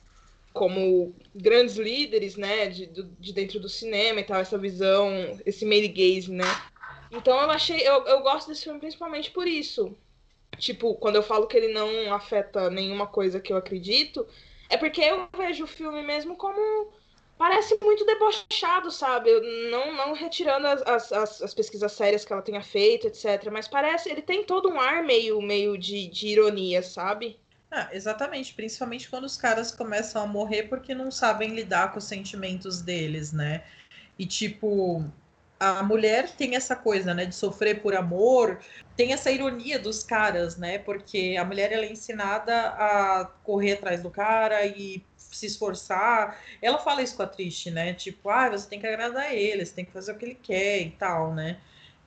como 0.52 1.14
grandes 1.36 1.76
líderes, 1.76 2.38
né, 2.38 2.68
de, 2.68 2.86
de 2.88 3.34
dentro 3.34 3.60
do 3.60 3.68
cinema 3.68 4.22
e 4.22 4.24
tal, 4.24 4.40
essa 4.40 4.58
visão, 4.58 5.38
esse 5.46 5.66
male 5.66 5.90
gaze, 5.90 6.32
né? 6.32 6.46
Então 7.12 7.38
eu 7.42 7.52
achei, 7.52 7.86
eu, 7.86 8.06
eu 8.06 8.22
gosto 8.22 8.48
desse 8.48 8.64
filme 8.64 8.80
principalmente 8.80 9.32
por 9.32 9.46
isso. 9.48 9.98
Tipo, 10.58 10.96
quando 10.96 11.18
eu 11.18 11.24
falo 11.24 11.46
que 11.46 11.58
ele 11.58 11.74
não 11.74 12.14
afeta 12.14 12.70
nenhuma 12.70 13.06
coisa 13.06 13.42
que 13.42 13.52
eu 13.52 13.58
acredito, 13.58 14.26
é 14.70 14.78
porque 14.78 15.02
eu 15.02 15.28
vejo 15.36 15.64
o 15.64 15.68
filme 15.68 16.02
mesmo 16.02 16.36
como. 16.36 16.94
Parece 17.38 17.78
muito 17.82 18.06
debochado, 18.06 18.90
sabe? 18.90 19.30
Não, 19.70 19.94
não 19.94 20.14
retirando 20.14 20.68
as, 20.68 21.12
as, 21.12 21.42
as 21.42 21.54
pesquisas 21.54 21.92
sérias 21.92 22.24
que 22.24 22.32
ela 22.32 22.42
tenha 22.42 22.64
feito, 22.64 23.08
etc. 23.08 23.50
Mas 23.52 23.68
parece. 23.68 24.10
Ele 24.10 24.22
tem 24.22 24.46
todo 24.46 24.70
um 24.70 24.80
ar 24.80 25.04
meio, 25.04 25.42
meio 25.42 25.78
de, 25.78 26.08
de 26.08 26.28
ironia, 26.28 26.82
sabe? 26.82 27.38
Ah, 27.70 27.90
exatamente, 27.92 28.54
principalmente 28.54 29.10
quando 29.10 29.26
os 29.26 29.36
caras 29.36 29.70
começam 29.70 30.22
a 30.24 30.28
morrer 30.28 30.64
porque 30.64 30.96
não 30.96 31.12
sabem 31.12 31.50
lidar 31.50 31.92
com 31.92 32.00
os 32.00 32.06
sentimentos 32.06 32.82
deles, 32.82 33.34
né? 33.34 33.66
E 34.18 34.26
tipo, 34.26 35.04
a 35.60 35.84
mulher 35.84 36.30
tem 36.36 36.56
essa 36.56 36.76
coisa, 36.76 37.14
né, 37.14 37.26
de 37.26 37.36
sofrer 37.36 37.82
por 37.82 37.96
amor, 37.96 38.60
tem 38.96 39.14
essa 39.14 39.32
ironia 39.32 39.80
dos 39.80 40.04
caras, 40.04 40.58
né, 40.58 40.78
porque 40.80 41.36
a 41.40 41.46
mulher 41.46 41.72
ela 41.72 41.86
é 41.86 41.92
ensinada 41.92 42.54
a 42.70 43.26
correr 43.44 43.74
atrás 43.74 44.02
do 44.04 44.10
cara 44.10 44.66
e 44.66 45.04
se 45.18 45.46
esforçar. 45.46 46.40
Ela 46.62 46.78
fala 46.78 47.02
isso 47.02 47.16
com 47.16 47.24
a 47.24 47.28
Trish, 47.28 47.68
né, 47.68 47.94
tipo, 47.94 48.30
ah, 48.30 48.50
você 48.50 48.68
tem 48.68 48.80
que 48.80 48.88
agradar 48.88 49.34
ele, 49.34 49.66
você 49.66 49.74
tem 49.74 49.86
que 49.86 49.92
fazer 49.92 50.12
o 50.12 50.18
que 50.18 50.26
ele 50.26 50.36
quer 50.36 50.82
e 50.82 50.92
tal, 50.92 51.34
né. 51.34 51.58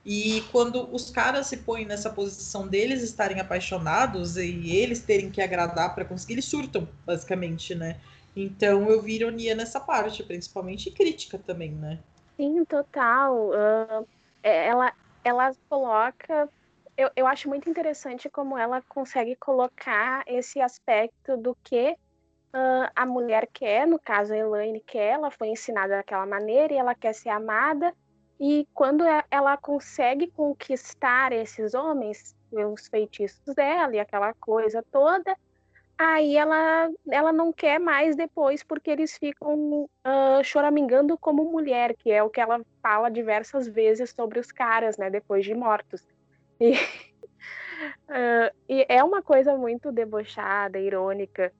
E 0.05 0.41
quando 0.51 0.87
os 0.93 1.09
caras 1.09 1.47
se 1.47 1.57
põem 1.57 1.85
nessa 1.85 2.09
posição 2.09 2.67
deles 2.67 3.03
estarem 3.03 3.39
apaixonados 3.39 4.37
e 4.37 4.75
eles 4.75 5.01
terem 5.01 5.29
que 5.29 5.41
agradar 5.41 5.93
para 5.93 6.05
conseguir, 6.05 6.33
eles 6.33 6.45
surtam, 6.45 6.87
basicamente, 7.05 7.75
né. 7.75 7.99
Então 8.35 8.89
eu 8.89 9.01
vi 9.01 9.15
ironia 9.15 9.55
nessa 9.55 9.79
parte, 9.79 10.23
principalmente 10.23 10.91
crítica 10.91 11.37
também, 11.37 11.71
né. 11.71 11.99
Sim, 12.39 12.63
total. 12.63 13.49
Uh, 13.49 14.07
ela, 14.41 14.93
ela 15.25 15.51
coloca. 15.67 16.49
Eu, 16.95 17.11
eu 17.13 17.27
acho 17.27 17.49
muito 17.49 17.69
interessante 17.69 18.29
como 18.29 18.57
ela 18.57 18.81
consegue 18.83 19.35
colocar 19.35 20.23
esse 20.25 20.61
aspecto 20.61 21.35
do 21.35 21.53
que 21.61 21.91
uh, 22.53 22.89
a 22.95 23.05
mulher 23.05 23.45
quer, 23.51 23.85
no 23.85 23.99
caso 23.99 24.31
a 24.33 24.37
Elaine 24.37 24.79
quer, 24.79 25.15
ela 25.15 25.29
foi 25.29 25.49
ensinada 25.49 25.97
daquela 25.97 26.25
maneira 26.25 26.73
e 26.73 26.77
ela 26.77 26.95
quer 26.95 27.13
ser 27.13 27.27
amada. 27.27 27.93
E 28.39 28.65
quando 28.73 29.03
é, 29.05 29.21
ela 29.29 29.57
consegue 29.57 30.31
conquistar 30.31 31.33
esses 31.33 31.73
homens, 31.73 32.33
os 32.53 32.87
feitiços 32.87 33.53
dela 33.53 33.93
e 33.93 33.99
aquela 33.99 34.33
coisa 34.35 34.81
toda, 34.89 35.35
Aí 36.01 36.37
ela, 36.37 36.89
ela 37.11 37.33
não 37.33 37.51
quer 37.51 37.77
mais 37.77 38.15
depois, 38.15 38.63
porque 38.63 38.89
eles 38.89 39.17
ficam 39.17 39.83
uh, 39.83 40.41
choramingando 40.45 41.17
como 41.17 41.51
mulher, 41.51 41.93
que 41.97 42.09
é 42.09 42.23
o 42.23 42.29
que 42.29 42.39
ela 42.39 42.61
fala 42.81 43.11
diversas 43.11 43.67
vezes 43.67 44.11
sobre 44.11 44.39
os 44.39 44.49
caras, 44.49 44.97
né, 44.97 45.09
depois 45.09 45.43
de 45.43 45.53
mortos. 45.53 46.07
E, 46.57 46.71
uh, 48.07 48.55
e 48.69 48.85
é 48.87 49.03
uma 49.03 49.21
coisa 49.21 49.57
muito 49.57 49.91
debochada, 49.91 50.79
irônica. 50.79 51.51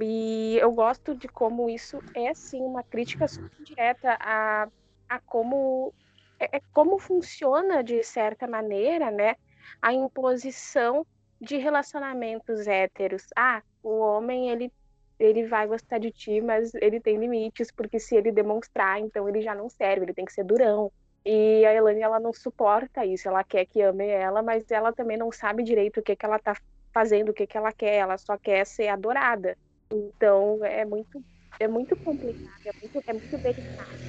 E 0.00 0.56
eu 0.60 0.70
gosto 0.70 1.16
de 1.16 1.26
como 1.26 1.68
isso 1.68 1.98
é, 2.14 2.32
sim, 2.32 2.62
uma 2.62 2.84
crítica 2.84 3.26
direta 3.58 4.16
a, 4.20 4.68
a 5.08 5.20
como, 5.22 5.92
é, 6.38 6.58
é 6.58 6.60
como 6.72 7.00
funciona, 7.00 7.82
de 7.82 8.00
certa 8.04 8.46
maneira, 8.46 9.10
né, 9.10 9.34
a 9.82 9.92
imposição 9.92 11.04
de 11.40 11.56
relacionamentos 11.56 12.66
héteros. 12.66 13.24
Ah, 13.36 13.62
o 13.82 13.98
homem, 14.00 14.50
ele, 14.50 14.72
ele 15.18 15.46
vai 15.46 15.66
gostar 15.66 15.98
de 15.98 16.10
ti, 16.12 16.40
mas 16.40 16.74
ele 16.74 17.00
tem 17.00 17.18
limites, 17.18 17.70
porque 17.72 17.98
se 17.98 18.16
ele 18.16 18.32
demonstrar, 18.32 19.00
então 19.00 19.28
ele 19.28 19.40
já 19.42 19.54
não 19.54 19.68
serve, 19.68 20.04
ele 20.06 20.14
tem 20.14 20.24
que 20.24 20.32
ser 20.32 20.44
durão. 20.44 20.92
E 21.24 21.64
a 21.66 21.74
Elane, 21.74 22.00
ela 22.02 22.18
não 22.20 22.32
suporta 22.32 23.04
isso, 23.04 23.28
ela 23.28 23.44
quer 23.44 23.66
que 23.66 23.82
ame 23.82 24.06
ela, 24.08 24.42
mas 24.42 24.70
ela 24.70 24.92
também 24.92 25.16
não 25.18 25.30
sabe 25.32 25.62
direito 25.62 26.00
o 26.00 26.02
que, 26.02 26.16
que 26.16 26.24
ela 26.26 26.38
tá 26.38 26.54
fazendo, 26.94 27.30
o 27.30 27.34
que, 27.34 27.46
que 27.46 27.56
ela 27.56 27.72
quer, 27.72 27.96
ela 27.96 28.16
só 28.18 28.38
quer 28.38 28.66
ser 28.66 28.88
adorada. 28.88 29.56
Então, 29.92 30.64
é 30.64 30.84
muito, 30.84 31.22
é 31.58 31.68
muito 31.68 31.96
complicado, 31.98 32.60
é 32.66 32.70
muito, 32.80 33.02
é 33.06 33.12
muito 33.12 33.38
delicado. 33.38 34.00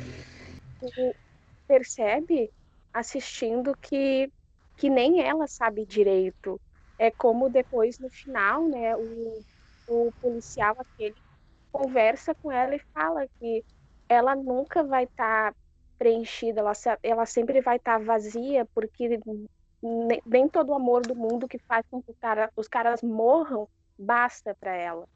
Tu 0.80 1.16
percebe, 1.68 2.52
assistindo, 2.94 3.74
que, 3.82 4.32
que 4.78 4.90
nem 4.90 5.22
ela 5.24 5.48
sabe 5.48 5.86
direito 5.86 6.60
é 7.02 7.10
como 7.10 7.50
depois 7.50 7.98
no 7.98 8.12
final, 8.12 8.68
né, 8.68 8.96
o, 8.96 9.44
o 9.88 10.12
policial 10.22 10.76
aquele 10.78 11.16
conversa 11.72 12.36
com 12.36 12.52
ela 12.52 12.76
e 12.76 12.82
fala 12.94 13.28
que 13.40 13.66
ela 14.08 14.36
nunca 14.36 14.84
vai 14.84 15.06
estar 15.06 15.52
tá 15.52 15.58
preenchida, 15.98 16.60
ela, 16.60 16.74
ela 17.02 17.26
sempre 17.26 17.60
vai 17.60 17.78
estar 17.78 17.98
tá 17.98 18.06
vazia, 18.06 18.68
porque 18.76 19.20
nem, 19.82 20.22
nem 20.24 20.48
todo 20.48 20.70
o 20.70 20.76
amor 20.76 21.02
do 21.02 21.16
mundo 21.16 21.48
que 21.48 21.58
faz 21.68 21.84
com 21.90 22.04
que 22.04 22.14
cara, 22.22 22.52
os 22.56 22.68
caras 22.68 23.02
morram 23.02 23.68
basta 23.98 24.56
para 24.60 24.76
ela. 24.76 25.08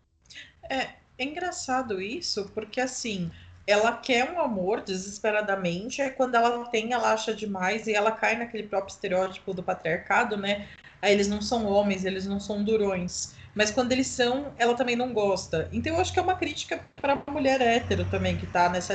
É, 0.68 0.96
é 1.20 1.24
engraçado 1.24 2.01
isso, 2.01 2.50
porque 2.51 2.82
assim, 2.82 3.30
ela 3.68 3.96
quer 3.96 4.32
um 4.32 4.39
amor 4.39 4.82
desesperadamente, 4.82 6.01
é 6.01 6.10
quando 6.10 6.34
ela 6.34 6.65
tem, 6.70 6.94
ela 6.94 7.13
acha 7.13 7.32
demais 7.32 7.86
e 7.86 7.94
ela 7.94 8.12
cai 8.12 8.36
naquele 8.36 8.68
próprio 8.68 8.92
estereótipo 8.92 9.54
do 9.54 9.62
patriarcado, 9.62 10.36
né? 10.36 10.68
Aí 11.06 11.14
eles 11.14 11.28
não 11.28 11.42
são 11.42 11.66
homens, 11.66 12.04
eles 12.06 12.26
não 12.26 12.40
são 12.40 12.64
durões. 12.64 13.34
mas 13.54 13.72
quando 13.72 13.92
eles 13.92 14.08
são, 14.08 14.54
ela 14.58 14.76
também 14.76 14.96
não 14.96 15.14
gosta. 15.14 15.70
Então 15.72 15.94
eu 15.94 16.00
acho 16.02 16.12
que 16.12 16.20
é 16.20 16.22
uma 16.22 16.36
crítica 16.38 16.90
para 17.02 17.24
a 17.26 17.32
mulher 17.32 17.62
hétero 17.62 18.06
também, 18.10 18.38
que 18.38 18.46
está 18.46 18.70
nessa 18.70 18.94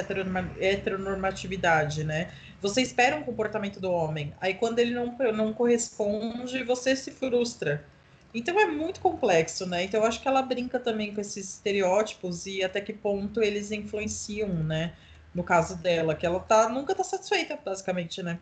heteronormatividade, 0.59 2.05
né? 2.05 2.33
Você 2.61 2.83
espera 2.83 3.17
um 3.17 3.23
comportamento 3.25 3.81
do 3.81 3.91
homem, 3.91 4.35
aí 4.41 4.55
quando 4.55 4.79
ele 4.79 4.93
não, 4.95 5.17
não 5.35 5.55
corresponde, 5.55 6.63
você 6.65 6.95
se 6.97 7.13
frustra. 7.13 7.89
Então 8.35 8.59
é 8.61 8.67
muito 8.67 9.01
complexo, 9.01 9.67
né? 9.67 9.85
Então 9.85 10.01
eu 10.01 10.07
acho 10.07 10.21
que 10.21 10.29
ela 10.29 10.43
brinca 10.43 10.79
também 10.81 11.15
com 11.15 11.21
esses 11.21 11.55
estereótipos 11.55 12.47
e 12.47 12.63
até 12.63 12.81
que 12.81 12.93
ponto 12.93 13.43
eles 13.43 13.71
influenciam, 13.71 14.63
né? 14.65 14.97
No 15.35 15.45
caso 15.45 15.81
dela, 15.81 16.15
que 16.17 16.27
ela 16.27 16.41
tá, 16.41 16.69
nunca 16.69 16.95
tá 16.95 17.05
satisfeita, 17.05 17.57
basicamente, 17.65 18.23
né? 18.23 18.41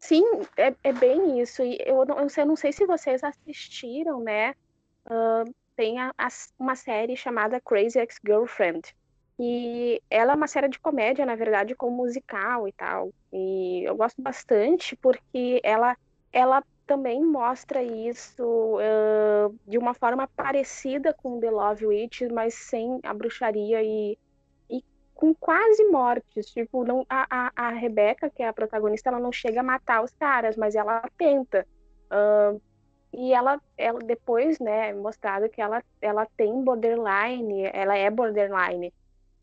Sim, 0.00 0.24
é, 0.56 0.74
é 0.82 0.92
bem 0.92 1.40
isso. 1.40 1.62
E 1.62 1.78
eu 1.84 2.04
não, 2.04 2.16
eu 2.18 2.46
não 2.46 2.56
sei 2.56 2.72
se 2.72 2.86
vocês 2.86 3.22
assistiram, 3.22 4.20
né? 4.20 4.54
Uh, 5.06 5.54
tem 5.76 5.98
a, 6.00 6.12
a, 6.18 6.28
uma 6.58 6.74
série 6.74 7.16
chamada 7.16 7.60
Crazy 7.60 7.98
Ex-Girlfriend. 7.98 8.94
E 9.38 10.02
ela 10.10 10.32
é 10.32 10.36
uma 10.36 10.46
série 10.48 10.68
de 10.68 10.78
comédia, 10.78 11.24
na 11.24 11.34
verdade, 11.34 11.74
com 11.74 11.90
musical 11.90 12.66
e 12.68 12.72
tal. 12.72 13.10
E 13.32 13.84
eu 13.84 13.96
gosto 13.96 14.20
bastante 14.20 14.96
porque 14.96 15.60
ela, 15.62 15.96
ela 16.32 16.62
também 16.86 17.24
mostra 17.24 17.82
isso 17.82 18.42
uh, 18.78 19.58
de 19.66 19.78
uma 19.78 19.94
forma 19.94 20.28
parecida 20.36 21.14
com 21.14 21.40
The 21.40 21.50
Love 21.50 21.86
Witch, 21.86 22.22
mas 22.32 22.54
sem 22.54 23.00
a 23.02 23.14
bruxaria 23.14 23.82
e, 23.82 24.18
com 25.20 25.34
quase 25.34 25.84
mortes. 25.84 26.46
Tipo, 26.46 26.82
não, 26.82 27.04
a, 27.08 27.26
a, 27.30 27.52
a 27.54 27.68
Rebecca, 27.68 28.30
que 28.30 28.42
é 28.42 28.48
a 28.48 28.52
protagonista, 28.54 29.10
ela 29.10 29.20
não 29.20 29.30
chega 29.30 29.60
a 29.60 29.62
matar 29.62 30.02
os 30.02 30.10
caras, 30.12 30.56
mas 30.56 30.74
ela 30.74 31.02
tenta. 31.18 31.66
Uh, 32.10 32.60
e 33.12 33.34
ela, 33.34 33.60
ela 33.76 33.98
depois, 33.98 34.58
né, 34.58 34.88
é 34.88 34.94
mostrado 34.94 35.48
que 35.50 35.60
ela, 35.60 35.82
ela 36.00 36.26
tem 36.36 36.64
borderline, 36.64 37.68
ela 37.72 37.96
é 37.96 38.08
borderline. 38.08 38.94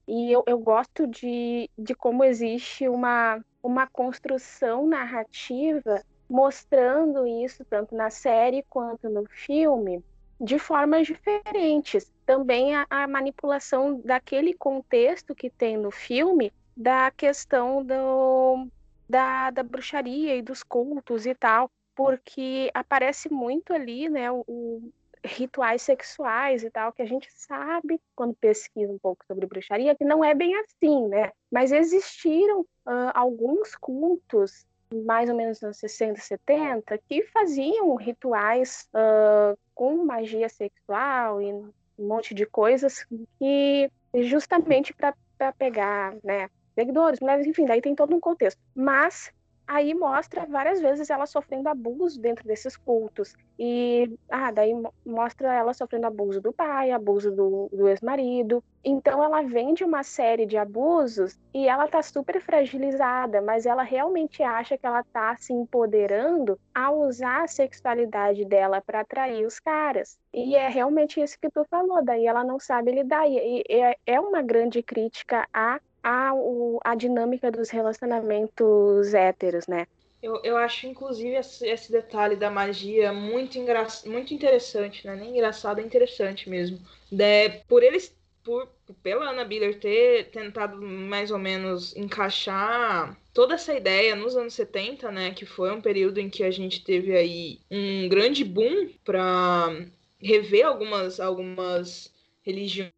E 0.08 0.32
eu, 0.32 0.44
eu 0.48 0.58
gosto 0.58 1.06
de, 1.06 1.70
de 1.78 1.94
como 1.94 2.24
existe 2.24 2.88
uma, 2.88 3.44
uma 3.62 3.86
construção 3.86 4.88
narrativa 4.88 6.02
mostrando 6.30 7.28
isso 7.28 7.64
tanto 7.66 7.94
na 7.94 8.10
série 8.10 8.64
quanto 8.70 9.10
no 9.10 9.26
filme 9.28 10.04
de 10.40 10.60
formas 10.60 11.08
diferentes. 11.08 12.12
Também 12.26 12.76
a, 12.76 12.86
a, 12.90 13.08
manipulação 13.08 14.00
daquele 14.04 14.54
contexto 14.54 15.34
que 15.34 15.50
tem 15.50 15.78
no 15.78 15.92
filme 15.92 16.52
da 16.76 17.10
questão 17.12 17.84
do, 17.84 18.68
da, 19.10 19.50
da 19.50 19.64
bruxaria 19.64 20.36
e 20.36 20.42
dos 20.42 20.62
cultos 20.62 21.26
e 21.26 21.34
tal, 21.34 21.72
porque 21.96 22.70
aparece 22.74 23.32
muito 23.32 23.74
ali, 23.74 24.08
né, 24.10 24.32
o, 24.32 24.44
o 24.48 24.94
rituais 25.26 25.82
sexuais 25.82 26.64
e 26.64 26.70
tal, 26.70 26.94
que 26.94 27.02
a 27.02 27.06
gente 27.06 27.28
sabe 27.32 28.00
quando 28.16 28.36
pesquisa 28.36 28.92
um 28.92 29.00
pouco 29.00 29.26
sobre 29.26 29.46
bruxaria 29.46 29.96
que 29.96 30.06
não 30.06 30.24
é 30.24 30.34
bem 30.34 30.56
assim, 30.56 31.08
né? 31.08 31.32
Mas 31.52 31.72
existiram 31.72 32.62
uh, 32.62 33.12
alguns 33.14 33.76
cultos 33.76 34.66
mais 35.06 35.30
ou 35.30 35.36
menos 35.36 35.60
nos 35.62 35.78
60, 35.78 36.22
70, 36.22 36.98
que 37.10 37.24
faziam 37.24 37.96
rituais 37.96 38.88
uh, 38.94 39.58
com 39.78 40.04
magia 40.04 40.50
sexual 40.50 41.40
e 41.40 41.54
um 41.54 41.72
monte 42.00 42.34
de 42.34 42.48
coisas 42.48 43.06
que 43.38 43.92
justamente 44.24 44.92
para 44.92 45.54
pegar, 45.54 46.16
né, 46.24 46.50
seguidores, 46.74 47.20
mulheres, 47.20 47.46
enfim, 47.46 47.66
daí 47.66 47.80
tem 47.80 47.94
todo 47.94 48.16
um 48.16 48.20
contexto. 48.20 48.60
Mas 48.74 49.32
aí 49.68 49.94
mostra 49.94 50.46
várias 50.46 50.80
vezes 50.80 51.10
ela 51.10 51.26
sofrendo 51.26 51.68
abuso 51.68 52.20
dentro 52.20 52.48
desses 52.48 52.78
cultos. 52.78 53.36
E 53.60 54.18
ah, 54.30 54.50
daí 54.52 54.74
mostra 55.06 55.54
ela 55.54 55.74
sofrendo 55.74 56.08
abuso 56.08 56.40
do 56.40 56.54
pai, 56.54 56.92
abuso 56.92 57.32
do, 57.32 57.70
do 57.72 57.88
ex-marido. 57.88 58.64
Então 58.84 59.22
ela 59.22 59.42
vem 59.42 59.74
de 59.74 59.84
uma 59.84 60.04
série 60.04 60.46
de 60.46 60.56
abusos 60.58 61.38
e 61.54 61.68
ela 61.68 61.88
tá 61.88 62.02
super 62.02 62.40
fragilizada, 62.40 63.42
mas 63.42 63.66
ela 63.66 63.84
realmente 63.84 64.42
acha 64.42 64.78
que 64.78 64.86
ela 64.86 65.04
tá 65.04 65.36
se 65.38 65.52
empoderando 65.52 66.58
ao 66.74 67.02
usar 67.02 67.44
a 67.44 67.48
sexualidade 67.48 68.46
dela 68.46 68.80
para 68.80 69.02
atrair 69.02 69.46
os 69.46 69.60
caras. 69.60 70.18
E 70.34 70.56
é 70.56 70.70
realmente 70.70 71.20
isso 71.20 71.38
que 71.40 71.50
tu 71.50 71.66
falou, 71.70 72.02
daí 72.04 72.26
ela 72.26 72.44
não 72.44 72.60
sabe 72.60 72.92
lidar. 72.92 73.28
E, 73.28 73.64
é, 73.70 73.98
é 74.06 74.20
uma 74.20 74.42
grande 74.42 74.82
crítica 74.82 75.46
a 75.54 75.82
a, 76.08 76.34
o, 76.34 76.80
a 76.86 76.96
dinâmica 76.96 77.52
dos 77.52 77.70
relacionamentos 77.70 79.14
héteros, 79.14 79.68
né? 79.68 79.86
Eu, 80.24 80.40
eu 80.42 80.56
acho, 80.56 80.88
inclusive, 80.88 81.36
esse, 81.36 81.92
detalhe 81.92 82.38
da 82.38 82.50
magia 82.50 83.12
muito, 83.12 83.58
engra... 83.58 83.86
muito 84.06 84.34
interessante, 84.34 85.06
né? 85.06 85.18
Nem 85.18 85.32
engraçado, 85.32 85.82
é 85.82 85.84
interessante 85.84 86.50
mesmo. 86.50 86.80
De, 87.12 87.50
por 87.68 87.84
eles, 87.84 88.16
por, 88.42 88.70
pela 89.04 89.32
Ana 89.32 89.44
Biller 89.44 89.82
ter 89.82 90.30
tentado 90.32 90.82
mais 90.82 91.30
ou 91.30 91.38
menos 91.38 91.94
encaixar 91.98 93.20
toda 93.34 93.56
essa 93.56 93.74
ideia 93.74 94.16
nos 94.16 94.38
anos 94.38 94.54
70, 94.54 95.12
né? 95.12 95.32
Que 95.32 95.46
foi 95.46 95.74
um 95.74 95.82
período 95.82 96.20
em 96.20 96.30
que 96.30 96.42
a 96.42 96.52
gente 96.52 96.86
teve 96.86 97.18
aí 97.18 97.60
um 97.70 98.08
grande 98.08 98.46
boom 98.46 98.90
para 99.04 99.76
rever 100.22 100.66
algumas, 100.66 101.20
algumas 101.20 102.14
religiões, 102.44 102.94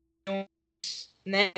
né? 1.25 1.51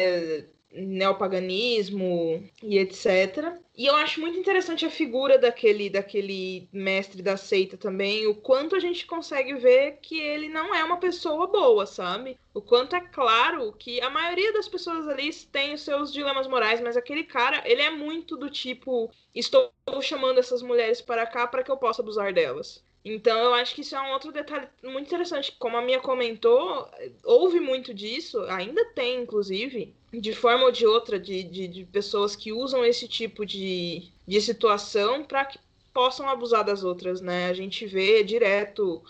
Neopaganismo 0.73 2.43
e 2.63 2.77
etc. 2.77 3.53
E 3.75 3.85
eu 3.85 3.95
acho 3.95 4.19
muito 4.19 4.37
interessante 4.37 4.85
a 4.85 4.89
figura 4.89 5.37
daquele, 5.37 5.89
daquele 5.89 6.67
mestre 6.71 7.21
da 7.21 7.37
seita 7.37 7.77
também, 7.77 8.27
o 8.27 8.35
quanto 8.35 8.75
a 8.75 8.79
gente 8.79 9.05
consegue 9.05 9.53
ver 9.55 9.99
que 10.01 10.19
ele 10.19 10.49
não 10.49 10.75
é 10.75 10.83
uma 10.83 10.97
pessoa 10.97 11.47
boa, 11.47 11.85
sabe? 11.85 12.37
O 12.53 12.61
quanto 12.61 12.95
é 12.95 13.01
claro 13.01 13.73
que 13.73 14.01
a 14.01 14.09
maioria 14.09 14.53
das 14.53 14.67
pessoas 14.67 15.07
ali 15.07 15.33
tem 15.51 15.73
os 15.73 15.81
seus 15.81 16.11
dilemas 16.11 16.47
morais, 16.47 16.81
mas 16.81 16.97
aquele 16.97 17.23
cara, 17.23 17.61
ele 17.65 17.81
é 17.81 17.89
muito 17.89 18.37
do 18.37 18.49
tipo: 18.49 19.09
estou 19.33 19.71
chamando 20.01 20.39
essas 20.39 20.61
mulheres 20.61 21.01
para 21.01 21.25
cá 21.25 21.47
para 21.47 21.63
que 21.63 21.71
eu 21.71 21.77
possa 21.77 22.01
abusar 22.01 22.33
delas. 22.33 22.83
Então 23.03 23.37
eu 23.39 23.53
acho 23.55 23.73
que 23.73 23.81
isso 23.81 23.95
é 23.95 24.01
um 24.01 24.11
outro 24.13 24.31
detalhe 24.31 24.67
muito 24.83 25.07
interessante. 25.07 25.55
Como 25.57 25.75
a 25.75 25.81
minha 25.81 25.99
comentou, 25.99 26.87
houve 27.23 27.59
muito 27.59 27.93
disso, 27.93 28.39
ainda 28.43 28.85
tem, 28.93 29.23
inclusive, 29.23 29.93
de 30.13 30.33
forma 30.33 30.65
ou 30.65 30.71
de 30.71 30.85
outra, 30.85 31.19
de, 31.19 31.43
de, 31.43 31.67
de 31.67 31.85
pessoas 31.85 32.35
que 32.35 32.53
usam 32.53 32.85
esse 32.85 33.07
tipo 33.07 33.45
de, 33.45 34.11
de 34.27 34.41
situação 34.41 35.23
para 35.23 35.45
que 35.45 35.57
possam 35.93 36.29
abusar 36.29 36.63
das 36.63 36.83
outras, 36.83 37.21
né? 37.21 37.47
A 37.47 37.53
gente 37.53 37.85
vê 37.85 38.23
direto 38.23 39.03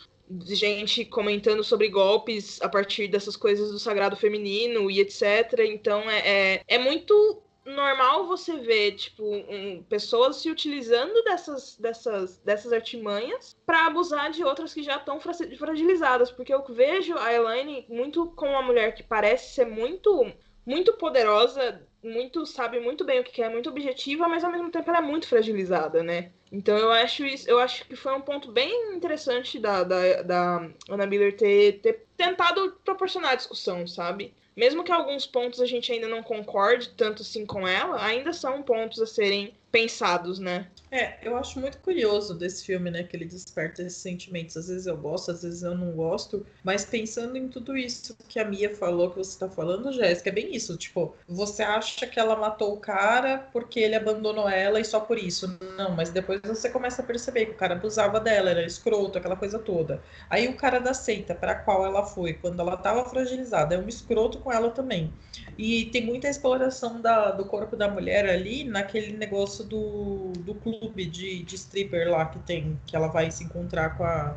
gente 0.47 1.03
comentando 1.03 1.63
sobre 1.63 1.89
golpes 1.89 2.61
a 2.61 2.69
partir 2.69 3.07
dessas 3.07 3.35
coisas 3.35 3.71
do 3.71 3.79
sagrado 3.79 4.15
feminino 4.15 4.89
e 4.89 4.99
etc. 4.99 5.59
Então 5.67 6.09
é, 6.09 6.19
é, 6.19 6.63
é 6.67 6.77
muito 6.77 7.41
normal 7.65 8.27
você 8.27 8.57
ver, 8.57 8.93
tipo, 8.93 9.23
um, 9.23 9.83
pessoas 9.83 10.37
se 10.37 10.49
utilizando 10.49 11.23
dessas, 11.23 11.77
dessas, 11.77 12.37
dessas 12.39 12.73
artimanhas 12.73 13.55
para 13.65 13.87
abusar 13.87 14.31
de 14.31 14.43
outras 14.43 14.73
que 14.73 14.83
já 14.83 14.97
estão 14.97 15.19
fragilizadas. 15.19 16.31
Porque 16.31 16.53
eu 16.53 16.63
vejo 16.69 17.17
a 17.17 17.33
Elaine 17.33 17.85
muito 17.87 18.27
como 18.27 18.51
uma 18.51 18.61
mulher 18.61 18.95
que 18.95 19.03
parece 19.03 19.53
ser 19.53 19.65
muito, 19.65 20.31
muito 20.65 20.93
poderosa, 20.93 21.81
muito 22.03 22.45
sabe 22.45 22.79
muito 22.79 23.05
bem 23.05 23.19
o 23.19 23.23
que 23.23 23.43
é, 23.43 23.49
muito 23.49 23.69
objetiva, 23.69 24.27
mas 24.27 24.43
ao 24.43 24.51
mesmo 24.51 24.71
tempo 24.71 24.89
ela 24.89 24.99
é 24.99 25.01
muito 25.01 25.27
fragilizada, 25.27 26.01
né? 26.01 26.31
Então 26.51 26.77
eu 26.77 26.91
acho 26.91 27.23
isso, 27.23 27.49
eu 27.49 27.59
acho 27.59 27.85
que 27.85 27.95
foi 27.95 28.13
um 28.13 28.21
ponto 28.21 28.51
bem 28.51 28.93
interessante 28.93 29.57
da, 29.59 29.83
da, 29.83 30.21
da 30.21 30.69
Ana 30.89 31.05
Miller 31.05 31.35
ter, 31.37 31.79
ter 31.79 32.05
tentado 32.17 32.77
proporcionar 32.83 33.31
a 33.31 33.35
discussão, 33.35 33.87
sabe? 33.87 34.33
Mesmo 34.55 34.83
que 34.83 34.91
alguns 34.91 35.25
pontos 35.25 35.59
a 35.61 35.65
gente 35.65 35.91
ainda 35.91 36.07
não 36.07 36.21
concorde 36.21 36.89
tanto 36.89 37.21
assim 37.21 37.45
com 37.45 37.67
ela, 37.67 38.03
ainda 38.03 38.33
são 38.33 38.61
pontos 38.61 38.99
a 38.99 39.05
serem 39.05 39.53
pensados, 39.71 40.39
né? 40.39 40.67
É, 40.93 41.17
eu 41.23 41.37
acho 41.37 41.57
muito 41.57 41.77
curioso 41.77 42.37
desse 42.37 42.65
filme, 42.65 42.91
né? 42.91 43.03
Que 43.03 43.15
ele 43.15 43.23
desperta 43.23 43.81
esses 43.81 44.01
sentimentos. 44.01 44.57
Às 44.57 44.67
vezes 44.67 44.85
eu 44.87 44.97
gosto, 44.97 45.31
às 45.31 45.41
vezes 45.41 45.63
eu 45.63 45.73
não 45.73 45.93
gosto. 45.93 46.45
Mas 46.65 46.83
pensando 46.83 47.37
em 47.37 47.47
tudo 47.47 47.77
isso 47.77 48.13
que 48.27 48.37
a 48.37 48.43
Mia 48.43 48.75
falou, 48.75 49.09
que 49.09 49.17
você 49.17 49.39
tá 49.39 49.49
falando, 49.49 49.93
Jéssica, 49.93 50.27
é 50.29 50.33
bem 50.33 50.53
isso. 50.53 50.75
Tipo, 50.75 51.15
você 51.25 51.63
acha 51.63 52.05
que 52.05 52.19
ela 52.19 52.35
matou 52.35 52.73
o 52.73 52.77
cara 52.77 53.37
porque 53.53 53.79
ele 53.79 53.95
abandonou 53.95 54.49
ela 54.49 54.81
e 54.81 54.85
só 54.85 54.99
por 54.99 55.17
isso. 55.17 55.57
Não, 55.77 55.91
mas 55.95 56.09
depois 56.09 56.41
você 56.43 56.69
começa 56.69 57.01
a 57.01 57.05
perceber 57.05 57.45
que 57.45 57.51
o 57.53 57.57
cara 57.57 57.75
abusava 57.75 58.19
dela, 58.19 58.49
era 58.49 58.65
escroto, 58.65 59.17
aquela 59.17 59.37
coisa 59.37 59.57
toda. 59.59 60.03
Aí 60.29 60.49
o 60.49 60.57
cara 60.57 60.79
da 60.79 60.93
seita 60.93 61.33
para 61.33 61.55
qual 61.55 61.85
ela 61.85 62.05
foi, 62.05 62.33
quando 62.33 62.59
ela 62.59 62.75
tava 62.75 63.05
fragilizada, 63.05 63.75
é 63.75 63.77
um 63.79 63.87
escroto 63.87 64.39
com 64.39 64.51
ela 64.51 64.69
também. 64.69 65.13
E 65.57 65.85
tem 65.85 66.05
muita 66.05 66.27
exploração 66.27 66.99
da, 66.99 67.31
do 67.31 67.45
corpo 67.45 67.77
da 67.77 67.87
mulher 67.87 68.27
ali 68.29 68.65
naquele 68.65 69.15
negócio 69.15 69.63
do, 69.63 70.33
do 70.39 70.55
clube 70.55 70.80
de, 70.89 71.43
de 71.43 71.55
stripper 71.55 72.09
lá 72.09 72.25
que 72.25 72.39
tem, 72.39 72.79
que 72.85 72.95
ela 72.95 73.07
vai 73.07 73.29
se 73.31 73.43
encontrar 73.43 73.97
com 73.97 74.03
a, 74.03 74.35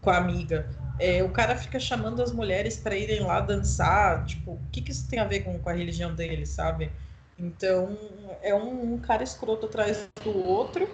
com 0.00 0.10
a 0.10 0.16
amiga. 0.16 0.68
É, 0.98 1.22
o 1.22 1.30
cara 1.30 1.56
fica 1.56 1.80
chamando 1.80 2.22
as 2.22 2.32
mulheres 2.32 2.76
para 2.76 2.96
irem 2.96 3.20
lá 3.20 3.40
dançar. 3.40 4.24
Tipo, 4.26 4.52
o 4.52 4.60
que, 4.70 4.82
que 4.82 4.92
isso 4.92 5.08
tem 5.08 5.18
a 5.18 5.24
ver 5.24 5.40
com, 5.40 5.58
com 5.58 5.70
a 5.70 5.72
religião 5.72 6.14
dele, 6.14 6.44
sabe? 6.44 6.90
Então, 7.38 7.96
é 8.42 8.54
um, 8.54 8.94
um 8.94 8.98
cara 8.98 9.22
escroto 9.22 9.66
atrás 9.66 10.08
do 10.22 10.36
outro. 10.36 10.86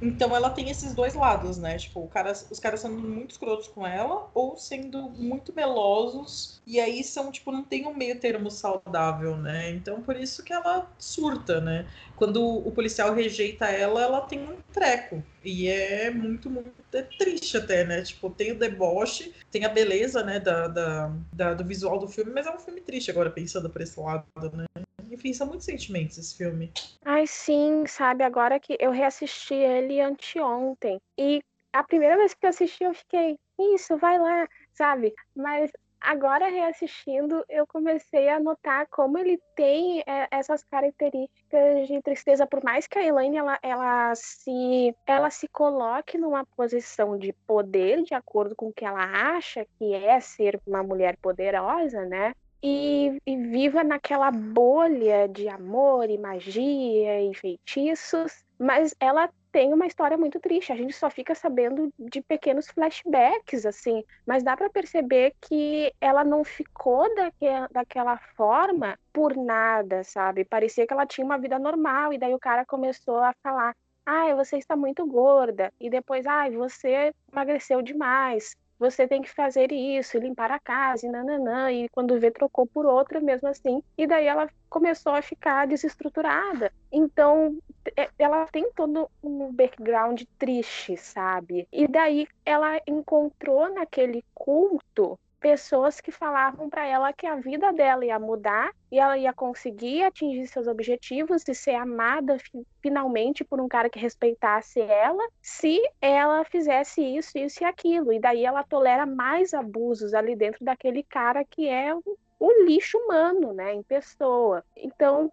Então 0.00 0.34
ela 0.34 0.50
tem 0.50 0.70
esses 0.70 0.94
dois 0.94 1.14
lados, 1.14 1.58
né? 1.58 1.76
Tipo, 1.76 2.06
cara, 2.08 2.32
os 2.32 2.60
caras 2.60 2.80
sendo 2.80 2.96
muito 2.98 3.32
escrotos 3.32 3.68
com 3.68 3.86
ela 3.86 4.30
ou 4.34 4.56
sendo 4.56 5.10
muito 5.10 5.52
melosos. 5.54 6.60
E 6.66 6.78
aí 6.78 7.02
são, 7.02 7.32
tipo, 7.32 7.50
não 7.50 7.64
tem 7.64 7.86
um 7.86 7.94
meio 7.94 8.18
termo 8.20 8.50
saudável, 8.50 9.36
né? 9.36 9.70
Então 9.70 10.02
por 10.02 10.16
isso 10.16 10.44
que 10.44 10.52
ela 10.52 10.90
surta, 10.98 11.60
né? 11.60 11.88
Quando 12.16 12.42
o 12.44 12.70
policial 12.72 13.12
rejeita 13.14 13.66
ela, 13.66 14.02
ela 14.02 14.20
tem 14.22 14.40
um 14.48 14.58
treco. 14.72 15.22
E 15.44 15.68
é 15.68 16.10
muito, 16.10 16.50
muito 16.50 16.72
é 16.92 17.02
triste 17.02 17.56
até, 17.56 17.84
né? 17.84 18.02
Tipo, 18.02 18.30
tem 18.30 18.52
o 18.52 18.58
deboche, 18.58 19.34
tem 19.50 19.64
a 19.64 19.68
beleza, 19.68 20.22
né, 20.22 20.40
da, 20.40 20.68
da, 20.68 21.12
da, 21.32 21.54
do 21.54 21.64
visual 21.64 21.98
do 21.98 22.08
filme, 22.08 22.32
mas 22.32 22.46
é 22.46 22.50
um 22.54 22.58
filme 22.58 22.80
triste 22.80 23.10
agora, 23.10 23.30
pensando 23.30 23.70
por 23.70 23.80
esse 23.80 23.98
lado, 23.98 24.26
né? 24.52 24.66
Enfim, 25.10 25.32
são 25.32 25.46
muitos 25.46 25.66
sentimentos 25.66 26.18
esse 26.18 26.36
filme. 26.36 26.72
Ai, 27.04 27.26
sim, 27.26 27.84
sabe? 27.86 28.22
Agora 28.22 28.60
que 28.60 28.76
eu 28.80 28.90
reassisti 28.90 29.54
ele 29.54 30.00
anteontem. 30.00 31.00
E 31.16 31.42
a 31.72 31.82
primeira 31.82 32.16
vez 32.16 32.34
que 32.34 32.44
eu 32.44 32.50
assisti, 32.50 32.84
eu 32.84 32.94
fiquei, 32.94 33.38
isso, 33.58 33.96
vai 33.96 34.18
lá, 34.18 34.48
sabe? 34.72 35.14
Mas 35.34 35.70
agora 36.00 36.48
reassistindo, 36.48 37.44
eu 37.48 37.66
comecei 37.66 38.28
a 38.28 38.40
notar 38.40 38.86
como 38.88 39.18
ele 39.18 39.40
tem 39.56 40.00
é, 40.06 40.28
essas 40.30 40.62
características 40.64 41.88
de 41.88 42.00
tristeza, 42.02 42.46
por 42.46 42.62
mais 42.62 42.86
que 42.86 42.98
a 42.98 43.04
Elaine 43.04 43.36
ela, 43.36 43.58
ela 43.62 44.14
se 44.14 44.94
ela 45.06 45.30
se 45.30 45.48
coloque 45.48 46.16
numa 46.16 46.44
posição 46.44 47.18
de 47.18 47.32
poder 47.46 48.02
de 48.02 48.14
acordo 48.14 48.54
com 48.54 48.68
o 48.68 48.72
que 48.72 48.84
ela 48.84 49.04
acha 49.36 49.66
que 49.78 49.94
é 49.94 50.20
ser 50.20 50.60
uma 50.66 50.82
mulher 50.82 51.16
poderosa, 51.16 52.04
né? 52.04 52.32
E, 52.62 53.16
e, 53.24 53.36
viva 53.36 53.84
naquela 53.84 54.30
bolha 54.30 55.28
de 55.28 55.48
amor 55.48 56.10
e 56.10 56.18
magia 56.18 57.22
e 57.22 57.32
feitiços, 57.34 58.44
mas 58.58 58.94
ela 58.98 59.30
tem 59.52 59.72
uma 59.72 59.86
história 59.86 60.18
muito 60.18 60.40
triste. 60.40 60.72
A 60.72 60.76
gente 60.76 60.92
só 60.94 61.08
fica 61.08 61.34
sabendo 61.34 61.92
de 61.98 62.20
pequenos 62.20 62.68
flashbacks, 62.68 63.64
assim, 63.64 64.02
mas 64.26 64.42
dá 64.42 64.56
para 64.56 64.68
perceber 64.70 65.34
que 65.40 65.92
ela 66.00 66.24
não 66.24 66.42
ficou 66.44 67.12
daque, 67.14 67.46
daquela 67.70 68.18
forma 68.36 68.98
por 69.12 69.36
nada, 69.36 70.02
sabe? 70.04 70.44
Parecia 70.44 70.86
que 70.86 70.92
ela 70.92 71.06
tinha 71.06 71.24
uma 71.24 71.38
vida 71.38 71.58
normal, 71.58 72.12
e 72.12 72.18
daí 72.18 72.34
o 72.34 72.38
cara 72.40 72.64
começou 72.66 73.18
a 73.18 73.32
falar. 73.42 73.74
Ai, 74.04 74.34
você 74.34 74.56
está 74.56 74.74
muito 74.74 75.06
gorda. 75.06 75.72
E 75.78 75.90
depois, 75.90 76.26
ai, 76.26 76.50
você 76.50 77.12
emagreceu 77.30 77.82
demais 77.82 78.56
você 78.78 79.06
tem 79.08 79.22
que 79.22 79.30
fazer 79.30 79.72
isso, 79.72 80.18
limpar 80.18 80.50
a 80.50 80.58
casa, 80.58 81.06
e 81.06 81.10
nananã, 81.10 81.72
e 81.72 81.88
quando 81.88 82.18
vê, 82.18 82.30
trocou 82.30 82.66
por 82.66 82.86
outra 82.86 83.20
mesmo 83.20 83.48
assim, 83.48 83.82
e 83.96 84.06
daí 84.06 84.26
ela 84.26 84.48
começou 84.68 85.12
a 85.12 85.22
ficar 85.22 85.66
desestruturada. 85.66 86.72
Então, 86.92 87.58
é, 87.96 88.08
ela 88.18 88.46
tem 88.46 88.70
todo 88.72 89.10
um 89.22 89.52
background 89.52 90.22
triste, 90.38 90.96
sabe? 90.96 91.66
E 91.72 91.88
daí 91.88 92.26
ela 92.44 92.80
encontrou 92.86 93.72
naquele 93.72 94.24
culto 94.34 95.18
pessoas 95.40 96.00
que 96.00 96.10
falavam 96.10 96.68
para 96.68 96.86
ela 96.86 97.12
que 97.12 97.26
a 97.26 97.36
vida 97.36 97.72
dela 97.72 98.04
ia 98.04 98.18
mudar 98.18 98.70
e 98.90 98.98
ela 98.98 99.16
ia 99.16 99.32
conseguir 99.32 100.02
atingir 100.02 100.46
seus 100.46 100.66
objetivos 100.66 101.46
e 101.48 101.54
ser 101.54 101.74
amada 101.74 102.36
finalmente 102.80 103.44
por 103.44 103.60
um 103.60 103.68
cara 103.68 103.88
que 103.88 103.98
respeitasse 103.98 104.80
ela, 104.80 105.26
se 105.40 105.80
ela 106.00 106.44
fizesse 106.44 107.00
isso, 107.02 107.38
isso 107.38 107.62
e 107.62 107.66
aquilo. 107.66 108.12
E 108.12 108.20
daí 108.20 108.44
ela 108.44 108.64
tolera 108.64 109.06
mais 109.06 109.54
abusos 109.54 110.14
ali 110.14 110.34
dentro 110.34 110.64
daquele 110.64 111.02
cara 111.02 111.44
que 111.44 111.68
é 111.68 111.94
o 112.40 112.64
lixo 112.64 112.96
humano, 112.98 113.52
né, 113.52 113.74
em 113.74 113.82
pessoa. 113.82 114.64
Então, 114.76 115.32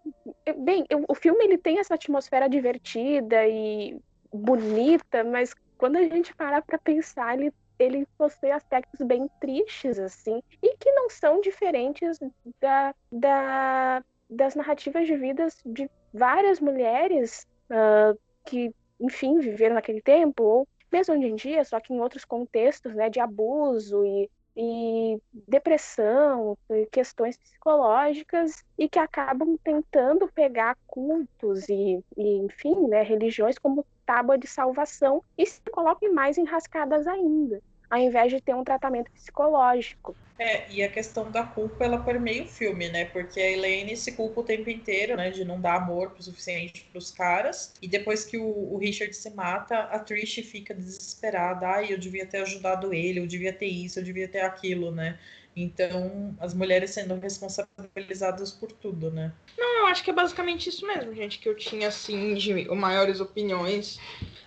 bem, 0.58 0.84
o 1.08 1.14
filme 1.14 1.44
ele 1.44 1.56
tem 1.56 1.78
essa 1.78 1.94
atmosfera 1.94 2.48
divertida 2.48 3.46
e 3.46 3.96
bonita, 4.32 5.22
mas 5.22 5.54
quando 5.78 5.96
a 5.96 6.02
gente 6.02 6.34
para 6.34 6.60
para 6.60 6.78
pensar, 6.78 7.38
ele 7.38 7.52
ele 7.78 8.06
possui 8.16 8.50
aspectos 8.50 9.04
bem 9.06 9.28
tristes, 9.40 9.98
assim, 9.98 10.42
e 10.62 10.76
que 10.76 10.90
não 10.92 11.10
são 11.10 11.40
diferentes 11.40 12.18
da, 12.60 12.94
da, 13.10 14.04
das 14.28 14.54
narrativas 14.54 15.06
de 15.06 15.16
vidas 15.16 15.60
de 15.64 15.90
várias 16.12 16.60
mulheres 16.60 17.46
uh, 17.70 18.18
que, 18.44 18.74
enfim, 19.00 19.38
viveram 19.38 19.74
naquele 19.74 20.00
tempo, 20.00 20.42
ou 20.42 20.68
mesmo 20.90 21.14
hoje 21.14 21.26
em 21.26 21.34
dia, 21.34 21.64
só 21.64 21.80
que 21.80 21.92
em 21.92 22.00
outros 22.00 22.24
contextos, 22.24 22.94
né, 22.94 23.10
de 23.10 23.20
abuso 23.20 24.04
e, 24.04 24.30
e 24.56 25.20
depressão, 25.32 26.56
e 26.70 26.86
questões 26.86 27.36
psicológicas, 27.36 28.64
e 28.78 28.88
que 28.88 28.98
acabam 28.98 29.58
tentando 29.62 30.28
pegar 30.28 30.76
cultos 30.86 31.68
e, 31.68 32.02
e 32.16 32.36
enfim, 32.38 32.88
né, 32.88 33.02
religiões 33.02 33.58
como 33.58 33.84
tábua 34.06 34.38
de 34.38 34.46
salvação 34.46 35.22
e 35.36 35.44
se 35.44 35.60
colocam 35.70 36.14
mais 36.14 36.38
enrascadas 36.38 37.06
ainda, 37.06 37.60
ao 37.90 37.98
invés 37.98 38.32
de 38.32 38.40
ter 38.40 38.54
um 38.54 38.64
tratamento 38.64 39.10
psicológico. 39.10 40.16
É, 40.38 40.70
e 40.70 40.82
a 40.82 40.88
questão 40.88 41.30
da 41.30 41.44
culpa, 41.44 41.84
ela 41.84 41.98
permeia 41.98 42.42
o 42.42 42.46
filme, 42.46 42.90
né? 42.90 43.06
Porque 43.06 43.40
a 43.40 43.50
Elaine 43.50 43.96
se 43.96 44.12
culpa 44.12 44.40
o 44.40 44.44
tempo 44.44 44.68
inteiro, 44.68 45.16
né? 45.16 45.30
De 45.30 45.44
não 45.46 45.58
dar 45.58 45.76
amor 45.76 46.14
o 46.18 46.22
suficiente 46.22 46.86
para 46.90 46.98
os 46.98 47.10
caras. 47.10 47.72
E 47.80 47.88
depois 47.88 48.24
que 48.24 48.36
o, 48.36 48.44
o, 48.44 48.76
Richard 48.76 49.14
se 49.16 49.30
mata, 49.30 49.78
a 49.84 49.98
Trish 49.98 50.42
fica 50.42 50.74
desesperada. 50.74 51.66
Ai, 51.66 51.90
eu 51.90 51.98
devia 51.98 52.26
ter 52.26 52.42
ajudado 52.42 52.92
ele, 52.92 53.20
eu 53.20 53.26
devia 53.26 53.52
ter 53.52 53.66
isso, 53.66 53.98
eu 53.98 54.04
devia 54.04 54.28
ter 54.28 54.40
aquilo, 54.40 54.92
né? 54.92 55.18
Então, 55.56 56.36
as 56.38 56.52
mulheres 56.52 56.90
sendo 56.90 57.14
responsabilizadas 57.18 58.52
por 58.52 58.70
tudo, 58.70 59.10
né? 59.10 59.32
Não, 59.56 59.80
eu 59.80 59.86
acho 59.86 60.04
que 60.04 60.10
é 60.10 60.12
basicamente 60.12 60.68
isso 60.68 60.86
mesmo, 60.86 61.14
gente, 61.14 61.38
que 61.38 61.48
eu 61.48 61.56
tinha, 61.56 61.88
assim, 61.88 62.34
de 62.34 62.68
maiores 62.74 63.20
opiniões. 63.20 63.98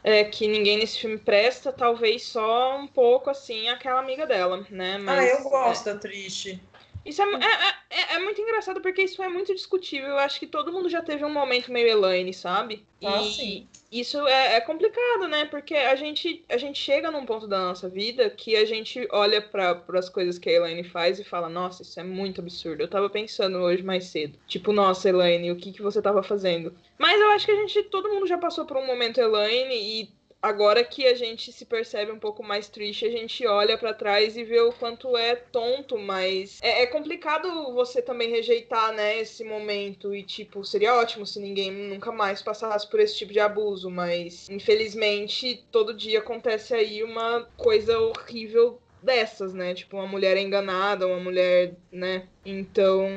É, 0.04 0.24
que 0.24 0.48
ninguém 0.48 0.78
nesse 0.78 1.00
filme 1.00 1.18
presta, 1.18 1.74
talvez 1.74 2.24
só 2.24 2.80
um 2.80 2.88
pouco, 2.88 3.30
assim, 3.30 3.68
aquela 3.68 4.00
amiga 4.00 4.26
dela, 4.26 4.66
né? 4.70 4.98
Mas, 5.00 5.20
ah, 5.20 5.38
eu 5.40 5.50
gosto 5.50 5.90
é... 5.90 5.94
da 5.94 6.00
Triste. 6.00 6.62
Isso 7.10 7.24
é, 7.24 7.26
é, 7.26 7.74
é, 7.90 8.16
é, 8.16 8.20
muito 8.20 8.40
engraçado 8.40 8.82
porque 8.82 9.02
isso 9.02 9.22
é 9.24 9.28
muito 9.28 9.54
discutível. 9.54 10.10
Eu 10.10 10.20
acho 10.20 10.40
que 10.40 10.46
todo 10.46 10.72
mundo 10.72 10.88
já 10.88 11.02
teve 11.02 11.26
um 11.26 11.34
momento 11.34 11.72
meio 11.72 11.88
Elaine, 11.88 12.32
sabe? 12.32 12.86
Ah, 13.04 13.20
e 13.22 13.32
sim. 13.32 13.68
isso 13.92 14.28
é, 14.28 14.58
é, 14.58 14.62
complicado, 14.62 15.28
né? 15.28 15.46
Porque 15.46 15.74
a 15.74 15.96
gente, 15.96 16.46
a 16.48 16.58
gente 16.58 16.80
chega 16.80 17.10
num 17.10 17.26
ponto 17.26 17.48
da 17.48 17.58
nossa 17.58 17.90
vida 17.90 18.30
que 18.30 18.56
a 18.56 18.64
gente 18.64 19.08
olha 19.12 19.42
para 19.42 19.84
as 19.96 20.08
coisas 20.08 20.38
que 20.38 20.50
a 20.50 20.54
Elaine 20.54 20.84
faz 20.84 21.20
e 21.20 21.24
fala: 21.24 21.50
Nossa, 21.50 21.82
isso 21.82 22.00
é 22.00 22.04
muito 22.04 22.42
absurdo. 22.42 22.84
Eu 22.84 22.88
tava 22.88 23.10
pensando 23.10 23.58
hoje 23.58 23.82
mais 23.82 24.06
cedo. 24.06 24.38
Tipo, 24.48 24.72
nossa, 24.72 25.10
Elaine, 25.10 25.52
o 25.52 25.56
que, 25.56 25.72
que 25.72 25.82
você 25.82 26.00
tava 26.00 26.22
fazendo? 26.22 26.76
Mas 26.96 27.20
eu 27.20 27.32
acho 27.32 27.48
que 27.48 27.52
a 27.52 27.56
gente, 27.56 27.82
todo 27.84 28.10
mundo 28.10 28.28
já 28.28 28.38
passou 28.38 28.66
por 28.66 28.78
um 28.78 28.86
momento 28.86 29.20
Elaine 29.20 29.74
e 29.74 30.19
agora 30.42 30.84
que 30.84 31.06
a 31.06 31.16
gente 31.16 31.52
se 31.52 31.66
percebe 31.66 32.12
um 32.12 32.20
pouco 32.20 32.44
mais 32.44 32.68
triste, 32.68 33.06
a 33.06 33.12
gente 33.12 33.46
olha 33.46 33.78
para 33.78 33.94
trás 33.94 34.38
e 34.38 34.44
vê 34.44 34.60
o 34.62 34.72
quanto 34.72 35.16
é 35.18 35.36
tonto, 35.36 35.98
mas 35.98 36.60
é, 36.62 36.84
é, 36.84 36.88
complicado 36.88 37.74
você 37.74 38.02
também 38.02 38.30
rejeitar, 38.30 38.94
né, 38.94 39.20
esse 39.20 39.44
momento 39.44 40.16
e 40.16 40.24
tipo, 40.24 40.64
seria 40.64 40.96
ótimo 40.96 41.26
se 41.26 41.40
ninguém 41.40 41.72
nunca 41.72 42.12
mais 42.12 42.42
passasse 42.42 42.90
por 42.90 43.00
esse 43.00 43.18
tipo 43.18 43.34
de 43.34 43.40
abuso, 43.40 43.90
mas 43.90 44.50
infelizmente 44.50 45.64
todo 45.72 45.94
dia 45.94 46.20
acontece 46.20 46.74
aí 46.74 47.04
uma 47.04 47.48
coisa 47.58 48.00
horrível 48.00 48.80
dessas, 49.02 49.54
né? 49.54 49.74
Tipo, 49.74 49.98
uma 49.98 50.08
mulher 50.08 50.38
enganada, 50.38 51.08
uma 51.08 51.20
mulher, 51.20 51.74
né? 51.92 52.28
Então, 52.46 53.08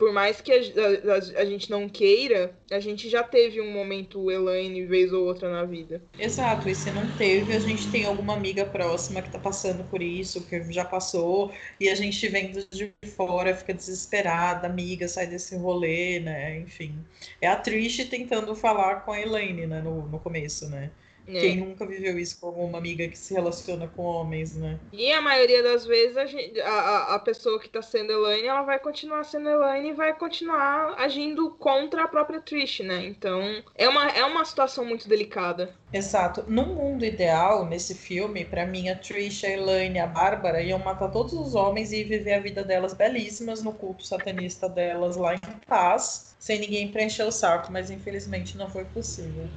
por 0.00 0.14
mais 0.14 0.40
que 0.40 0.50
a, 0.50 0.56
a, 0.56 1.42
a, 1.42 1.44
gente 1.44 1.70
não 1.70 1.86
queira, 1.86 2.54
a 2.70 2.80
gente 2.80 3.10
já 3.10 3.22
teve 3.22 3.60
um 3.60 3.70
momento 3.70 4.30
Elaine 4.30 4.86
vez 4.86 5.12
ou 5.12 5.26
outra 5.26 5.52
na 5.52 5.62
vida. 5.62 6.00
Exato, 6.18 6.70
e 6.70 6.74
se 6.74 6.90
não 6.90 7.06
teve, 7.18 7.54
a 7.54 7.60
gente 7.60 7.86
tem 7.90 8.06
alguma 8.06 8.32
amiga 8.32 8.64
próxima 8.64 9.20
que 9.20 9.30
tá 9.30 9.38
passando 9.38 9.84
por 9.84 10.00
isso, 10.00 10.46
que 10.46 10.72
já 10.72 10.86
passou, 10.86 11.52
e 11.78 11.90
a 11.90 11.94
gente 11.94 12.26
vendo 12.28 12.66
de 12.70 12.94
fora 13.14 13.54
fica 13.54 13.74
desesperada, 13.74 14.66
amiga, 14.66 15.06
sai 15.06 15.26
desse 15.26 15.54
rolê, 15.54 16.18
né? 16.18 16.60
Enfim. 16.60 16.94
É 17.38 17.48
a 17.48 17.56
Trish 17.56 18.02
tentando 18.06 18.56
falar 18.56 19.04
com 19.04 19.12
a 19.12 19.20
Elaine, 19.20 19.66
né, 19.66 19.82
no, 19.82 20.08
no 20.08 20.18
começo, 20.18 20.66
né? 20.70 20.90
É. 21.36 21.40
Quem 21.40 21.56
nunca 21.56 21.86
viveu 21.86 22.18
isso 22.18 22.38
com 22.40 22.50
uma 22.50 22.78
amiga 22.78 23.06
que 23.08 23.18
se 23.18 23.34
relaciona 23.34 23.88
com 23.88 24.02
homens, 24.02 24.54
né? 24.56 24.78
E 24.92 25.12
a 25.12 25.20
maioria 25.20 25.62
das 25.62 25.86
vezes 25.86 26.16
a, 26.16 26.26
gente, 26.26 26.60
a, 26.60 27.14
a 27.14 27.18
pessoa 27.18 27.60
que 27.60 27.68
tá 27.68 27.82
sendo 27.82 28.12
Elaine, 28.12 28.48
ela 28.48 28.62
vai 28.62 28.78
continuar 28.78 29.24
sendo 29.24 29.48
Elaine 29.48 29.90
e 29.90 29.94
vai 29.94 30.16
continuar 30.16 30.94
agindo 30.98 31.50
contra 31.50 32.04
a 32.04 32.08
própria 32.08 32.40
Trish, 32.40 32.80
né? 32.80 33.04
Então 33.04 33.62
é 33.74 33.88
uma, 33.88 34.08
é 34.08 34.24
uma 34.24 34.44
situação 34.44 34.84
muito 34.84 35.08
delicada. 35.08 35.74
Exato. 35.92 36.44
No 36.46 36.64
mundo 36.66 37.04
ideal, 37.04 37.66
nesse 37.66 37.94
filme, 37.94 38.44
para 38.44 38.64
mim, 38.64 38.88
a 38.88 38.96
Trish, 38.96 39.44
a 39.44 39.50
Elaine 39.50 39.96
e 39.96 40.00
a 40.00 40.06
Bárbara 40.06 40.62
iam 40.62 40.78
matar 40.78 41.10
todos 41.10 41.32
os 41.32 41.54
homens 41.54 41.92
e 41.92 42.04
viver 42.04 42.34
a 42.34 42.40
vida 42.40 42.62
delas 42.62 42.94
belíssimas 42.94 43.62
no 43.62 43.72
culto 43.72 44.06
satanista 44.06 44.68
delas 44.68 45.16
lá 45.16 45.34
em 45.34 45.40
paz, 45.66 46.34
sem 46.38 46.60
ninguém 46.60 46.88
preencher 46.88 47.24
o 47.24 47.32
saco, 47.32 47.72
mas 47.72 47.90
infelizmente 47.90 48.56
não 48.56 48.70
foi 48.70 48.84
possível. 48.84 49.48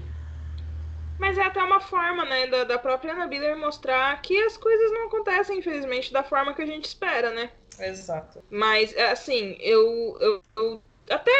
Mas 1.23 1.37
é 1.37 1.43
até 1.43 1.63
uma 1.63 1.79
forma, 1.79 2.25
né, 2.25 2.47
da, 2.47 2.65
da 2.65 2.77
própria 2.77 3.13
Ana 3.13 3.25
Biller 3.27 3.55
mostrar 3.55 4.21
que 4.21 4.37
as 4.41 4.57
coisas 4.57 4.91
não 4.91 5.07
acontecem, 5.07 5.57
infelizmente, 5.57 6.11
da 6.11 6.21
forma 6.21 6.53
que 6.53 6.61
a 6.61 6.65
gente 6.65 6.83
espera, 6.83 7.31
né? 7.31 7.49
Exato. 7.79 8.43
Mas, 8.51 8.93
é, 8.93 9.09
assim, 9.09 9.55
eu, 9.61 10.17
eu, 10.19 10.43
eu 10.57 10.83
até 11.09 11.31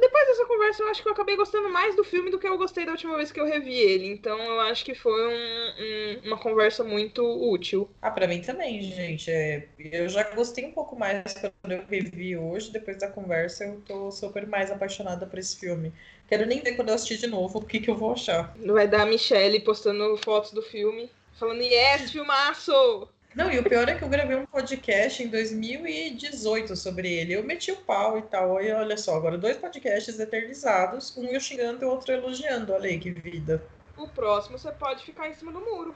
depois 0.00 0.26
dessa 0.26 0.46
conversa, 0.46 0.82
eu 0.82 0.88
acho 0.88 1.02
que 1.02 1.08
eu 1.08 1.12
acabei 1.12 1.36
gostando 1.36 1.68
mais 1.68 1.96
do 1.96 2.04
filme 2.04 2.30
do 2.30 2.38
que 2.38 2.46
eu 2.46 2.56
gostei 2.56 2.84
da 2.84 2.92
última 2.92 3.16
vez 3.16 3.32
que 3.32 3.40
eu 3.40 3.46
revi 3.46 3.74
ele. 3.74 4.06
Então 4.06 4.38
eu 4.38 4.60
acho 4.60 4.84
que 4.84 4.94
foi 4.94 5.26
um, 5.26 5.32
um, 5.32 6.28
uma 6.28 6.38
conversa 6.38 6.84
muito 6.84 7.22
útil. 7.24 7.90
Ah, 8.00 8.10
pra 8.10 8.26
mim 8.26 8.40
também, 8.40 8.80
gente. 8.82 9.30
É, 9.30 9.68
eu 9.78 10.08
já 10.08 10.22
gostei 10.34 10.64
um 10.64 10.72
pouco 10.72 10.96
mais 10.96 11.34
quando 11.34 11.72
eu 11.72 11.84
revi 11.88 12.36
hoje. 12.36 12.70
Depois 12.70 12.98
da 12.98 13.08
conversa, 13.08 13.64
eu 13.64 13.80
tô 13.86 14.10
super 14.10 14.46
mais 14.46 14.70
apaixonada 14.70 15.26
por 15.26 15.38
esse 15.38 15.58
filme. 15.58 15.92
Quero 16.28 16.46
nem 16.46 16.60
ver 16.60 16.76
quando 16.76 16.88
eu 16.88 16.94
assistir 16.94 17.18
de 17.18 17.26
novo 17.26 17.58
o 17.58 17.64
que, 17.64 17.80
que 17.80 17.90
eu 17.90 17.96
vou 17.96 18.12
achar. 18.12 18.56
Vai 18.64 18.88
dar 18.88 19.02
a 19.02 19.06
Michelle 19.06 19.60
postando 19.60 20.16
fotos 20.18 20.52
do 20.52 20.62
filme, 20.62 21.10
falando: 21.32 21.62
Yes, 21.62 22.10
filmaço! 22.10 23.08
Não, 23.34 23.50
e 23.50 23.58
o 23.58 23.64
pior 23.64 23.88
é 23.88 23.96
que 23.96 24.04
eu 24.04 24.08
gravei 24.08 24.36
um 24.36 24.46
podcast 24.46 25.20
em 25.20 25.28
2018 25.28 26.76
sobre 26.76 27.12
ele. 27.12 27.34
Eu 27.34 27.42
meti 27.42 27.72
o 27.72 27.76
pau 27.76 28.16
e 28.16 28.22
tal. 28.22 28.62
E 28.62 28.70
olha 28.72 28.96
só, 28.96 29.16
agora 29.16 29.36
dois 29.36 29.56
podcasts 29.56 30.20
eternizados, 30.20 31.16
um 31.16 31.24
eu 31.24 31.40
xingando 31.40 31.82
e 31.82 31.84
o 31.84 31.90
outro 31.90 32.12
elogiando. 32.12 32.72
Olha 32.72 32.88
aí 32.88 32.98
que 32.98 33.10
vida. 33.10 33.60
O 33.96 34.06
próximo 34.06 34.56
você 34.56 34.70
pode 34.70 35.04
ficar 35.04 35.28
em 35.28 35.34
cima 35.34 35.50
do 35.50 35.60
muro. 35.60 35.94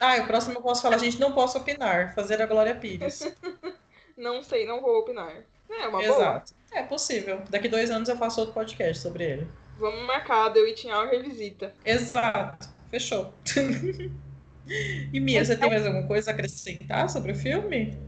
Ah, 0.00 0.16
o 0.16 0.26
próximo 0.26 0.54
eu 0.54 0.62
posso 0.62 0.82
falar, 0.82 0.96
a 0.96 0.98
gente 0.98 1.20
não 1.20 1.32
posso 1.32 1.58
opinar, 1.58 2.14
fazer 2.14 2.40
a 2.40 2.46
Glória 2.46 2.74
Pires. 2.74 3.34
não 4.16 4.42
sei, 4.42 4.66
não 4.66 4.80
vou 4.80 4.98
opinar. 5.00 5.42
É 5.70 5.88
uma 5.88 6.02
Exato. 6.02 6.54
boa. 6.70 6.80
É 6.80 6.82
possível. 6.82 7.42
Daqui 7.50 7.68
dois 7.68 7.90
anos 7.90 8.08
eu 8.08 8.16
faço 8.16 8.40
outro 8.40 8.54
podcast 8.54 9.02
sobre 9.02 9.24
ele. 9.24 9.48
Vamos 9.78 10.02
marcar, 10.06 10.52
The 10.52 10.60
Witching 10.60 10.90
Hour 10.90 11.08
revisita. 11.08 11.74
Exato. 11.84 12.68
Fechou. 12.90 13.34
E 15.12 15.20
Mia, 15.20 15.44
você 15.44 15.56
tem 15.56 15.68
mais 15.68 15.86
alguma 15.86 16.06
coisa 16.06 16.30
a 16.30 16.34
acrescentar 16.34 17.08
sobre 17.08 17.32
o 17.32 17.34
filme? 17.34 17.98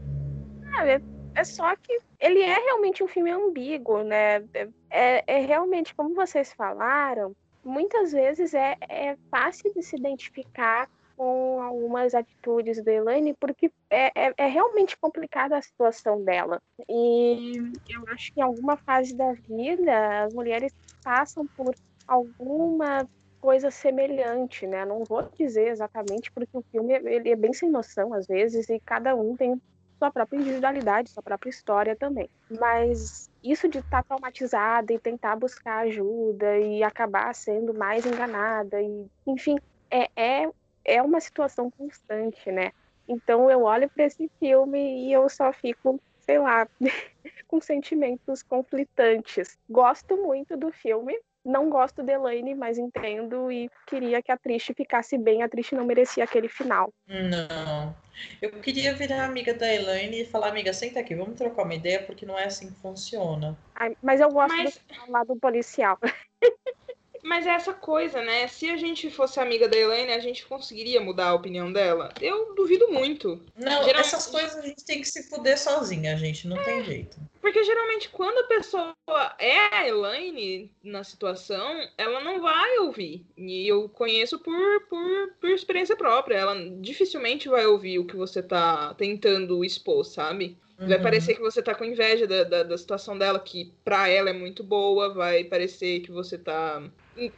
Ah, 0.73 0.87
é, 0.87 1.01
é 1.35 1.43
só 1.43 1.75
que 1.75 1.97
ele 2.19 2.41
é 2.41 2.55
realmente 2.55 3.03
um 3.03 3.07
filme 3.07 3.31
ambíguo, 3.31 4.03
né? 4.03 4.43
É, 4.89 5.23
é 5.27 5.39
realmente, 5.39 5.93
como 5.93 6.15
vocês 6.15 6.53
falaram, 6.53 7.35
muitas 7.63 8.11
vezes 8.11 8.53
é, 8.53 8.75
é 8.81 9.15
fácil 9.29 9.71
de 9.73 9.83
se 9.83 9.95
identificar 9.95 10.89
com 11.15 11.61
algumas 11.61 12.13
atitudes 12.13 12.81
da 12.83 12.93
Elaine, 12.93 13.33
porque 13.33 13.71
é, 13.89 14.27
é, 14.27 14.33
é, 14.37 14.47
realmente 14.47 14.95
complicada 14.97 15.57
a 15.57 15.61
situação 15.61 16.23
dela. 16.23 16.61
E 16.87 17.57
eu 17.89 18.03
acho 18.09 18.31
que 18.31 18.39
em 18.39 18.43
alguma 18.43 18.77
fase 18.77 19.15
da 19.15 19.33
vida, 19.33 20.23
as 20.23 20.33
mulheres 20.33 20.71
passam 21.03 21.47
por 21.47 21.73
alguma 22.07 23.07
coisa 23.41 23.71
semelhante, 23.71 24.65
né? 24.67 24.85
Não 24.85 25.03
vou 25.03 25.29
dizer 25.37 25.69
exatamente 25.69 26.31
porque 26.31 26.57
o 26.57 26.63
filme 26.71 26.93
ele 26.93 27.29
é 27.29 27.35
bem 27.35 27.53
sem 27.53 27.69
noção 27.69 28.13
às 28.13 28.27
vezes 28.27 28.69
e 28.69 28.79
cada 28.79 29.15
um 29.15 29.35
tem 29.35 29.61
sua 29.97 30.11
própria 30.11 30.37
individualidade, 30.37 31.09
sua 31.09 31.23
própria 31.23 31.49
história 31.49 31.95
também. 31.95 32.29
Mas 32.59 33.29
isso 33.43 33.67
de 33.67 33.79
estar 33.79 34.03
tá 34.03 34.03
traumatizada 34.03 34.93
e 34.93 34.99
tentar 34.99 35.35
buscar 35.35 35.79
ajuda 35.79 36.57
e 36.59 36.83
acabar 36.83 37.33
sendo 37.33 37.73
mais 37.73 38.05
enganada 38.05 38.81
e, 38.81 39.07
enfim, 39.25 39.57
é, 39.89 40.09
é, 40.15 40.49
é 40.85 41.01
uma 41.01 41.19
situação 41.19 41.71
constante, 41.71 42.51
né? 42.51 42.71
Então 43.07 43.49
eu 43.49 43.63
olho 43.63 43.89
para 43.89 44.05
esse 44.05 44.29
filme 44.39 45.07
e 45.07 45.13
eu 45.13 45.27
só 45.29 45.51
fico, 45.53 45.99
sei 46.19 46.39
lá, 46.39 46.67
com 47.47 47.61
sentimentos 47.61 48.43
conflitantes. 48.43 49.57
Gosto 49.69 50.17
muito 50.17 50.57
do 50.57 50.71
filme, 50.71 51.17
não 51.47 51.69
gosto 51.69 52.03
de 52.03 52.11
Elaine, 52.11 52.53
mas 52.53 52.77
entendo 52.77 53.49
e 53.51 53.71
queria 53.87 54.21
que 54.21 54.31
a 54.31 54.37
Triste 54.37 54.73
ficasse 54.73 55.17
bem. 55.17 55.41
A 55.41 55.49
Triste 55.49 55.75
não 55.75 55.85
merecia 55.85 56.25
aquele 56.25 56.49
final. 56.49 56.93
Não. 57.07 57.95
Eu 58.41 58.51
queria 58.59 58.93
virar 58.93 59.25
amiga 59.25 59.53
da 59.53 59.73
Elaine 59.73 60.21
e 60.21 60.25
falar, 60.25 60.49
amiga, 60.49 60.73
senta 60.73 60.99
aqui, 60.99 61.15
vamos 61.15 61.37
trocar 61.37 61.63
uma 61.63 61.75
ideia, 61.75 62.03
porque 62.03 62.25
não 62.25 62.37
é 62.37 62.45
assim 62.45 62.69
que 62.69 62.79
funciona. 62.81 63.57
Ai, 63.75 63.95
mas 64.03 64.19
eu 64.19 64.29
gosto 64.29 64.57
mas... 64.57 64.79
do 65.05 65.11
lado 65.11 65.35
policial. 65.37 65.97
Mas 67.23 67.45
é 67.45 67.49
essa 67.49 67.73
coisa, 67.73 68.21
né? 68.21 68.47
Se 68.47 68.69
a 68.69 68.77
gente 68.77 69.09
fosse 69.09 69.37
amiga 69.37 69.67
da 69.67 69.75
Elaine, 69.75 70.13
a 70.13 70.19
gente 70.19 70.45
conseguiria 70.45 71.01
mudar 71.01 71.29
a 71.29 71.33
opinião 71.33 71.73
dela? 71.73 72.13
Eu 72.21 72.55
duvido 72.55 72.87
muito. 72.87 73.43
Não, 73.53 73.83
geralmente... 73.83 73.99
essas 73.99 74.27
coisas 74.27 74.55
a 74.55 74.61
gente 74.61 74.85
tem 74.85 75.01
que 75.01 75.07
se 75.07 75.23
fuder 75.23 75.59
sozinha, 75.59 76.15
gente. 76.15 76.47
Não 76.47 76.55
é, 76.57 76.63
tem 76.63 76.83
jeito. 76.85 77.17
Porque 77.47 77.63
geralmente 77.63 78.09
quando 78.09 78.39
a 78.39 78.43
pessoa 78.43 78.93
é 79.39 79.73
a 79.73 79.87
Elaine 79.87 80.69
na 80.83 81.01
situação, 81.01 81.79
ela 81.97 82.19
não 82.19 82.41
vai 82.41 82.79
ouvir. 82.79 83.25
E 83.37 83.65
eu 83.65 83.87
conheço 83.87 84.37
por, 84.37 84.81
por, 84.89 85.31
por 85.39 85.49
experiência 85.51 85.95
própria. 85.95 86.35
Ela 86.35 86.55
dificilmente 86.81 87.47
vai 87.47 87.65
ouvir 87.65 87.99
o 87.99 88.05
que 88.05 88.17
você 88.17 88.43
tá 88.43 88.93
tentando 88.95 89.63
expor, 89.63 90.03
sabe? 90.03 90.57
Vai 90.77 90.97
uhum. 90.97 91.03
parecer 91.03 91.35
que 91.35 91.39
você 91.39 91.63
tá 91.63 91.73
com 91.73 91.85
inveja 91.85 92.27
da, 92.27 92.43
da, 92.43 92.63
da, 92.63 92.77
situação 92.77 93.17
dela, 93.17 93.39
que 93.39 93.73
pra 93.85 94.09
ela 94.09 94.29
é 94.29 94.33
muito 94.33 94.61
boa. 94.61 95.13
Vai 95.13 95.45
parecer 95.45 96.01
que 96.01 96.11
você 96.11 96.37
tá 96.37 96.83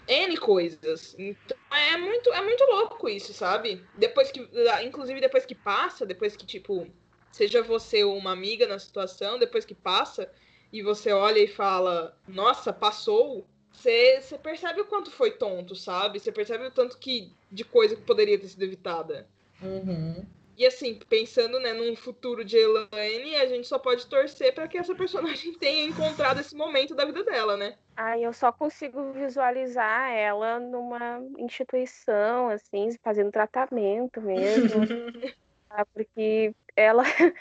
N 0.08 0.38
coisas. 0.38 1.15
Então 1.19 1.56
é 1.72 1.98
muito, 1.98 2.34
é 2.34 2.41
muito 2.41 2.63
louco 2.63 3.08
isso, 3.08 3.32
sabe? 3.32 3.80
Depois 3.95 4.32
que. 4.32 4.50
Inclusive 4.84 5.22
depois 5.22 5.45
que 5.45 5.54
passa, 5.54 6.04
depois 6.04 6.36
que, 6.36 6.48
tipo, 6.48 6.88
seja 7.32 7.62
você 7.62 8.04
ou 8.04 8.18
uma 8.18 8.32
amiga 8.32 8.68
na 8.68 8.80
situação, 8.80 9.39
depois 9.39 9.65
que 9.65 9.76
passa, 9.76 10.32
e 10.72 10.82
você 10.82 11.12
olha 11.12 11.39
e 11.39 11.48
fala, 11.48 12.18
nossa, 12.28 12.72
passou, 12.72 13.46
você, 13.72 14.22
você 14.22 14.38
percebe 14.38 14.82
o 14.82 14.86
quanto 14.86 15.12
foi 15.12 15.32
tonto, 15.32 15.76
sabe? 15.76 16.20
Você 16.20 16.32
percebe 16.32 16.65
o 16.65 16.72
tanto 16.72 16.98
que 16.98 17.32
de 17.52 17.63
coisa 17.63 17.96
que 17.96 18.02
poderia 18.02 18.38
ter 18.38 18.48
sido 18.48 18.63
evitada. 18.63 19.28
Uhum. 19.62 20.26
E 20.58 20.65
assim, 20.65 21.00
pensando 21.08 21.58
né, 21.58 21.72
num 21.72 21.96
futuro 21.96 22.44
de 22.44 22.58
Elaine, 22.58 23.38
a 23.38 23.48
gente 23.48 23.65
só 23.65 23.80
pode 23.80 24.06
torcer 24.08 24.54
para 24.54 24.68
que 24.68 24.78
essa 24.78 24.94
personagem 24.94 25.54
tenha 25.58 25.86
encontrado 25.86 26.42
esse 26.42 26.54
momento 26.54 26.94
da 26.94 27.06
vida 27.06 27.24
dela, 27.24 27.56
né? 27.56 27.78
Ah, 27.96 28.20
eu 28.20 28.34
só 28.34 28.52
consigo 28.52 29.13
visualizar 29.13 30.12
ela 30.12 30.60
numa 30.60 31.22
instituição, 31.38 32.50
assim, 32.50 32.89
fazendo 33.02 33.32
tratamento 33.32 34.22
mesmo. 34.22 34.82
porque 35.94 36.54
ela, 36.82 37.04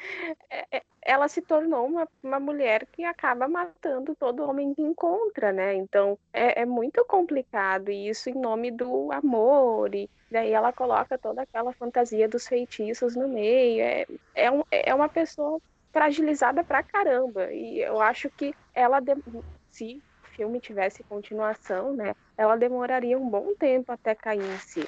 é, 0.50 0.78
é, 0.78 0.82
ela 1.02 1.28
se 1.28 1.40
tornou 1.42 1.86
uma, 1.86 2.08
uma 2.22 2.40
mulher 2.40 2.86
que 2.86 3.04
acaba 3.04 3.48
matando 3.48 4.14
todo 4.16 4.48
homem 4.48 4.74
que 4.74 4.82
encontra, 4.82 5.52
né? 5.52 5.74
Então 5.74 6.18
é, 6.32 6.62
é 6.62 6.66
muito 6.66 7.04
complicado, 7.06 7.90
e 7.90 8.08
isso 8.08 8.28
em 8.30 8.34
nome 8.34 8.70
do 8.70 9.12
amor 9.12 9.94
e 9.94 10.08
Daí 10.30 10.52
ela 10.52 10.72
coloca 10.72 11.16
toda 11.16 11.42
aquela 11.42 11.72
fantasia 11.72 12.28
dos 12.28 12.46
feitiços 12.46 13.16
no 13.16 13.28
meio. 13.28 13.82
É, 13.82 14.06
é, 14.34 14.50
um, 14.50 14.62
é 14.70 14.94
uma 14.94 15.08
pessoa 15.08 15.58
fragilizada 15.90 16.62
pra 16.62 16.82
caramba. 16.82 17.50
E 17.52 17.80
eu 17.80 18.00
acho 18.00 18.28
que 18.30 18.54
ela, 18.74 18.98
se 19.70 20.02
o 20.22 20.26
filme 20.36 20.60
tivesse 20.60 21.02
continuação, 21.04 21.94
né, 21.94 22.14
ela 22.36 22.56
demoraria 22.56 23.18
um 23.18 23.28
bom 23.28 23.54
tempo 23.54 23.90
até 23.90 24.14
cair 24.14 24.42
em 24.42 24.58
si. 24.58 24.86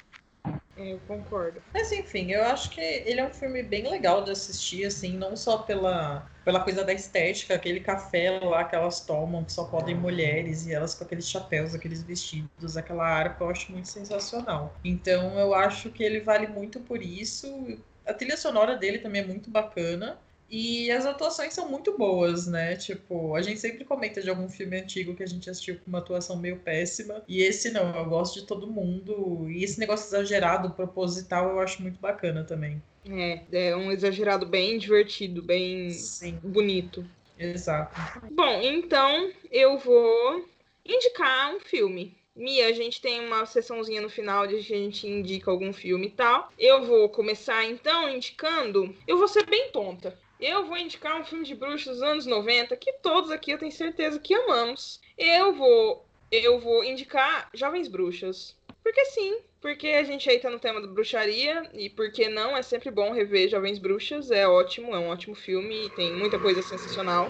Eu 0.85 0.99
concordo. 1.07 1.61
Mas 1.73 1.91
enfim, 1.91 2.31
eu 2.31 2.43
acho 2.43 2.69
que 2.71 2.81
ele 2.81 3.19
é 3.19 3.25
um 3.25 3.33
filme 3.33 3.63
bem 3.63 3.89
legal 3.89 4.23
de 4.23 4.31
assistir, 4.31 4.85
assim, 4.85 5.17
não 5.17 5.35
só 5.35 5.59
pela, 5.59 6.29
pela 6.43 6.59
coisa 6.61 6.83
da 6.83 6.93
estética, 6.93 7.55
aquele 7.55 7.79
café 7.79 8.39
lá 8.39 8.63
que 8.63 8.75
elas 8.75 9.01
tomam, 9.01 9.43
que 9.43 9.51
só 9.53 9.65
podem 9.65 9.95
mulheres, 9.95 10.65
e 10.65 10.73
elas 10.73 10.95
com 10.95 11.03
aqueles 11.03 11.27
chapéus, 11.27 11.75
aqueles 11.75 12.03
vestidos, 12.03 12.77
aquela 12.77 13.05
harpa, 13.07 13.43
eu 13.43 13.49
acho 13.49 13.71
muito 13.71 13.87
sensacional. 13.87 14.75
Então 14.83 15.37
eu 15.39 15.53
acho 15.53 15.89
que 15.91 16.03
ele 16.03 16.19
vale 16.19 16.47
muito 16.47 16.79
por 16.79 17.01
isso. 17.01 17.77
A 18.05 18.13
trilha 18.13 18.37
sonora 18.37 18.75
dele 18.75 18.99
também 18.99 19.21
é 19.21 19.25
muito 19.25 19.49
bacana. 19.49 20.19
E 20.51 20.91
as 20.91 21.05
atuações 21.05 21.53
são 21.53 21.69
muito 21.69 21.97
boas, 21.97 22.45
né? 22.45 22.75
Tipo, 22.75 23.35
a 23.35 23.41
gente 23.41 23.61
sempre 23.61 23.85
comenta 23.85 24.21
de 24.21 24.29
algum 24.29 24.49
filme 24.49 24.77
antigo 24.77 25.15
que 25.15 25.23
a 25.23 25.27
gente 25.27 25.49
assistiu 25.49 25.75
com 25.75 25.87
uma 25.87 25.99
atuação 25.99 26.35
meio 26.35 26.57
péssima. 26.57 27.23
E 27.25 27.41
esse 27.41 27.71
não, 27.71 27.95
eu 27.95 28.05
gosto 28.05 28.41
de 28.41 28.45
todo 28.45 28.67
mundo. 28.67 29.49
E 29.49 29.63
esse 29.63 29.79
negócio 29.79 30.07
exagerado, 30.07 30.71
proposital, 30.71 31.51
eu 31.51 31.59
acho 31.61 31.81
muito 31.81 32.01
bacana 32.01 32.43
também. 32.43 32.83
É, 33.09 33.69
é 33.69 33.75
um 33.77 33.93
exagerado 33.93 34.45
bem 34.45 34.77
divertido, 34.77 35.41
bem 35.41 35.89
Sim. 35.91 36.37
bonito. 36.43 37.05
Exato. 37.39 37.97
Bom, 38.31 38.61
então 38.61 39.31
eu 39.49 39.77
vou 39.77 40.45
indicar 40.85 41.55
um 41.55 41.61
filme. 41.61 42.15
Mia, 42.35 42.67
a 42.67 42.73
gente 42.73 43.01
tem 43.01 43.25
uma 43.25 43.45
sessãozinha 43.45 44.01
no 44.01 44.09
final 44.09 44.47
de 44.47 44.55
a 44.55 44.61
gente 44.61 45.07
indica 45.07 45.49
algum 45.49 45.73
filme 45.73 46.07
e 46.07 46.11
tal. 46.11 46.49
Eu 46.57 46.83
vou 46.83 47.09
começar 47.09 47.65
então 47.65 48.09
indicando. 48.09 48.95
Eu 49.07 49.17
vou 49.17 49.27
ser 49.27 49.45
bem 49.45 49.69
tonta. 49.71 50.17
Eu 50.41 50.65
vou 50.65 50.75
indicar 50.75 51.21
um 51.21 51.23
filme 51.23 51.45
de 51.45 51.53
bruxas 51.53 51.97
dos 51.97 52.03
anos 52.03 52.25
90 52.25 52.75
que 52.75 52.93
todos 52.93 53.29
aqui 53.29 53.51
eu 53.51 53.59
tenho 53.59 53.71
certeza 53.71 54.19
que 54.19 54.33
amamos. 54.33 54.99
Eu 55.15 55.53
vou 55.53 56.03
eu 56.31 56.59
vou 56.59 56.83
indicar 56.83 57.49
Jovens 57.53 57.87
Bruxas. 57.87 58.57
Porque 58.81 59.05
sim, 59.05 59.37
porque 59.59 59.89
a 59.89 60.03
gente 60.03 60.27
aí 60.27 60.39
tá 60.39 60.49
no 60.49 60.59
tema 60.59 60.81
da 60.81 60.87
bruxaria 60.87 61.69
e 61.73 61.89
porque 61.91 62.27
não 62.27 62.57
é 62.57 62.63
sempre 62.63 62.89
bom 62.89 63.11
rever 63.11 63.49
Jovens 63.49 63.77
Bruxas, 63.77 64.31
é 64.31 64.47
ótimo, 64.47 64.95
é 64.95 64.97
um 64.97 65.09
ótimo 65.09 65.35
filme, 65.35 65.91
tem 65.91 66.11
muita 66.13 66.39
coisa 66.39 66.63
sensacional. 66.63 67.29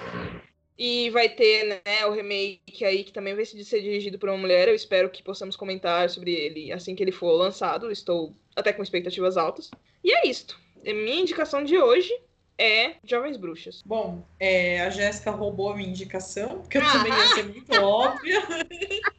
E 0.78 1.10
vai 1.10 1.28
ter 1.28 1.66
né, 1.66 2.06
o 2.06 2.12
remake 2.12 2.86
aí 2.86 3.04
que 3.04 3.12
também 3.12 3.36
vai 3.36 3.44
ser 3.44 3.82
dirigido 3.82 4.18
por 4.18 4.30
uma 4.30 4.38
mulher. 4.38 4.70
Eu 4.70 4.76
espero 4.76 5.10
que 5.10 5.22
possamos 5.22 5.58
comentar 5.58 6.10
sobre 6.10 6.34
ele 6.34 6.72
assim 6.72 6.96
que 6.96 7.04
ele 7.04 7.12
for 7.12 7.34
lançado. 7.34 7.92
Estou 7.92 8.34
até 8.56 8.72
com 8.72 8.82
expectativas 8.82 9.36
altas. 9.36 9.70
E 10.02 10.14
é 10.14 10.28
isto. 10.28 10.58
É 10.86 10.94
minha 10.94 11.20
indicação 11.20 11.64
de 11.64 11.78
hoje 11.78 12.18
é 12.62 12.96
Jovens 13.04 13.38
Bruxas. 13.38 13.82
Bom, 13.84 14.24
é, 14.40 14.82
a 14.82 14.90
Jéssica 14.92 15.32
roubou 15.32 15.72
a 15.72 15.76
minha 15.76 15.90
indicação, 15.90 16.60
porque 16.60 16.78
eu 16.78 16.92
também 16.92 17.12
ia 17.12 17.28
ser 17.30 17.44
muito 17.44 17.74
óbvia. 17.74 18.42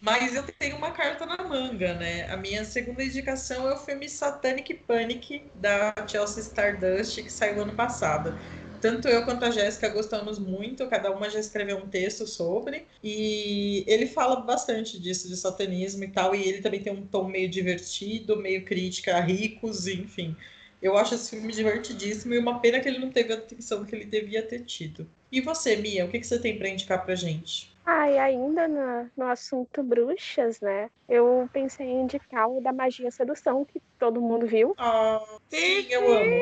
Mas 0.00 0.34
eu 0.34 0.44
tenho 0.58 0.76
uma 0.76 0.92
carta 0.92 1.26
na 1.26 1.42
manga, 1.44 1.94
né? 1.94 2.30
A 2.30 2.36
minha 2.36 2.64
segunda 2.64 3.02
indicação 3.02 3.68
é 3.68 3.74
o 3.74 3.78
filme 3.78 4.08
Satanic 4.08 4.72
Panic, 4.86 5.42
da 5.56 5.92
Chelsea 6.06 6.42
Stardust, 6.42 7.22
que 7.22 7.30
saiu 7.30 7.60
ano 7.62 7.74
passado. 7.74 8.38
Tanto 8.80 9.08
eu 9.08 9.24
quanto 9.24 9.44
a 9.44 9.50
Jéssica 9.50 9.88
gostamos 9.88 10.38
muito, 10.38 10.86
cada 10.86 11.10
uma 11.10 11.28
já 11.28 11.40
escreveu 11.40 11.78
um 11.78 11.88
texto 11.88 12.28
sobre, 12.28 12.86
e 13.02 13.84
ele 13.88 14.06
fala 14.06 14.36
bastante 14.36 15.00
disso, 15.00 15.28
de 15.28 15.36
satanismo 15.36 16.04
e 16.04 16.08
tal, 16.08 16.32
e 16.32 16.48
ele 16.48 16.62
também 16.62 16.80
tem 16.80 16.92
um 16.92 17.04
tom 17.04 17.24
meio 17.24 17.48
divertido, 17.48 18.36
meio 18.36 18.64
crítica 18.64 19.16
a 19.16 19.20
ricos, 19.20 19.88
enfim. 19.88 20.36
Eu 20.80 20.96
acho 20.96 21.14
esse 21.14 21.30
filme 21.30 21.52
divertidíssimo 21.52 22.34
e 22.34 22.38
uma 22.38 22.60
pena 22.60 22.80
que 22.80 22.88
ele 22.88 22.98
não 22.98 23.10
teve 23.10 23.32
a 23.32 23.36
atenção 23.36 23.84
que 23.84 23.94
ele 23.94 24.04
devia 24.04 24.42
ter 24.42 24.64
tido. 24.64 25.08
E 25.30 25.40
você, 25.40 25.76
Mia, 25.76 26.04
o 26.04 26.08
que, 26.08 26.20
que 26.20 26.26
você 26.26 26.40
tem 26.40 26.56
para 26.56 26.68
indicar 26.68 27.04
pra 27.04 27.14
gente? 27.14 27.76
Ah, 27.84 28.10
e 28.10 28.18
ainda 28.18 28.68
no, 28.68 29.10
no 29.16 29.24
assunto 29.30 29.82
bruxas, 29.82 30.60
né? 30.60 30.90
Eu 31.08 31.48
pensei 31.52 31.86
em 31.86 32.02
indicar 32.02 32.48
o 32.48 32.60
da 32.60 32.72
Magia 32.72 33.10
Sedução, 33.10 33.64
que 33.64 33.80
todo 33.98 34.20
mundo 34.20 34.46
viu. 34.46 34.74
Ah, 34.76 35.24
sim, 35.48 35.86
eu 35.90 36.06
amo. 36.12 36.34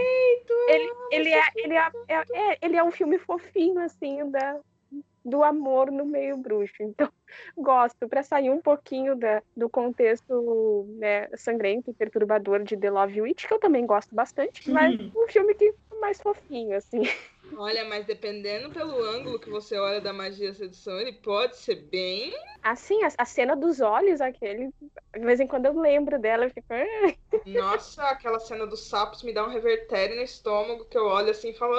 Ele, 0.69 0.93
ele, 1.13 1.33
é, 1.33 1.43
ele, 1.55 1.75
é, 1.75 1.91
é, 2.09 2.15
é, 2.35 2.59
ele 2.61 2.77
é 2.77 2.83
um 2.83 2.91
filme 2.91 3.17
fofinho, 3.19 3.79
assim, 3.79 4.29
da, 4.29 4.59
do 5.27 5.43
amor 5.43 5.91
no 5.91 6.07
meio 6.07 6.37
bruxo. 6.37 6.77
Então, 6.81 7.11
gosto, 7.59 8.09
para 8.09 8.23
sair 8.23 8.49
um 8.49 8.63
pouquinho 8.63 9.17
da, 9.17 9.43
do 9.57 9.69
contexto 9.69 10.87
né, 10.99 11.29
sangrento 11.35 11.91
e 11.91 11.95
perturbador 11.95 12.63
de 12.63 12.77
The 12.77 12.91
Love 12.91 13.23
Witch, 13.23 13.47
que 13.47 13.53
eu 13.53 13.59
também 13.59 13.85
gosto 13.85 14.15
bastante, 14.15 14.71
mas 14.71 14.99
uhum. 14.99 15.11
um 15.17 15.29
filme 15.29 15.55
que 15.55 15.65
é 15.65 16.01
mais 16.01 16.21
fofinho, 16.21 16.77
assim. 16.77 17.03
Olha, 17.57 17.85
mas 17.85 18.07
dependendo 18.07 18.71
pelo 18.71 19.03
ângulo 19.03 19.39
que 19.39 19.51
você 19.51 19.79
olha 19.79 20.01
da 20.01 20.13
magia 20.13 20.53
sedução, 20.53 20.99
ele 21.01 21.13
pode 21.13 21.57
ser 21.57 21.77
bem. 21.77 22.33
Assim, 22.63 23.03
a, 23.05 23.09
a 23.19 23.25
cena 23.25 23.57
dos 23.57 23.81
olhos, 23.81 24.21
aquele. 24.21 24.71
De 25.15 25.21
vez 25.21 25.41
em 25.41 25.47
quando 25.47 25.67
eu 25.67 25.79
lembro 25.79 26.19
dela, 26.19 26.47
e 26.47 26.51
fico. 26.51 26.69
Nossa, 27.47 28.03
aquela 28.03 28.41
cena 28.41 28.67
dos 28.67 28.89
sapos 28.89 29.23
me 29.23 29.33
dá 29.33 29.45
um 29.45 29.51
revertério 29.51 30.17
no 30.17 30.23
estômago 30.23 30.85
que 30.87 30.99
eu 30.99 31.07
olho 31.07 31.31
assim 31.31 31.51
e 31.51 31.55
falo. 31.55 31.77